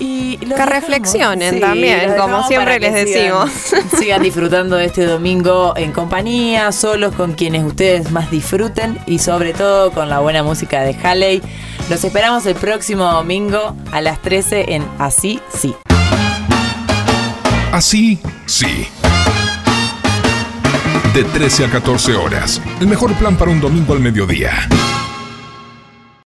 [0.00, 0.68] Y Que dejamos.
[0.74, 3.50] reflexionen Sí, también, como siempre les sigan- decimos.
[4.00, 9.52] Sigan disfrutando de este domingo en compañía, solos con quienes ustedes más disfruten y sobre
[9.52, 11.40] todo con la buena música de Halley.
[11.88, 15.76] Los esperamos el próximo domingo a las 13 en Así Sí.
[17.72, 18.88] Así, sí.
[21.14, 22.60] De 13 a 14 horas.
[22.80, 24.68] El mejor plan para un domingo al mediodía.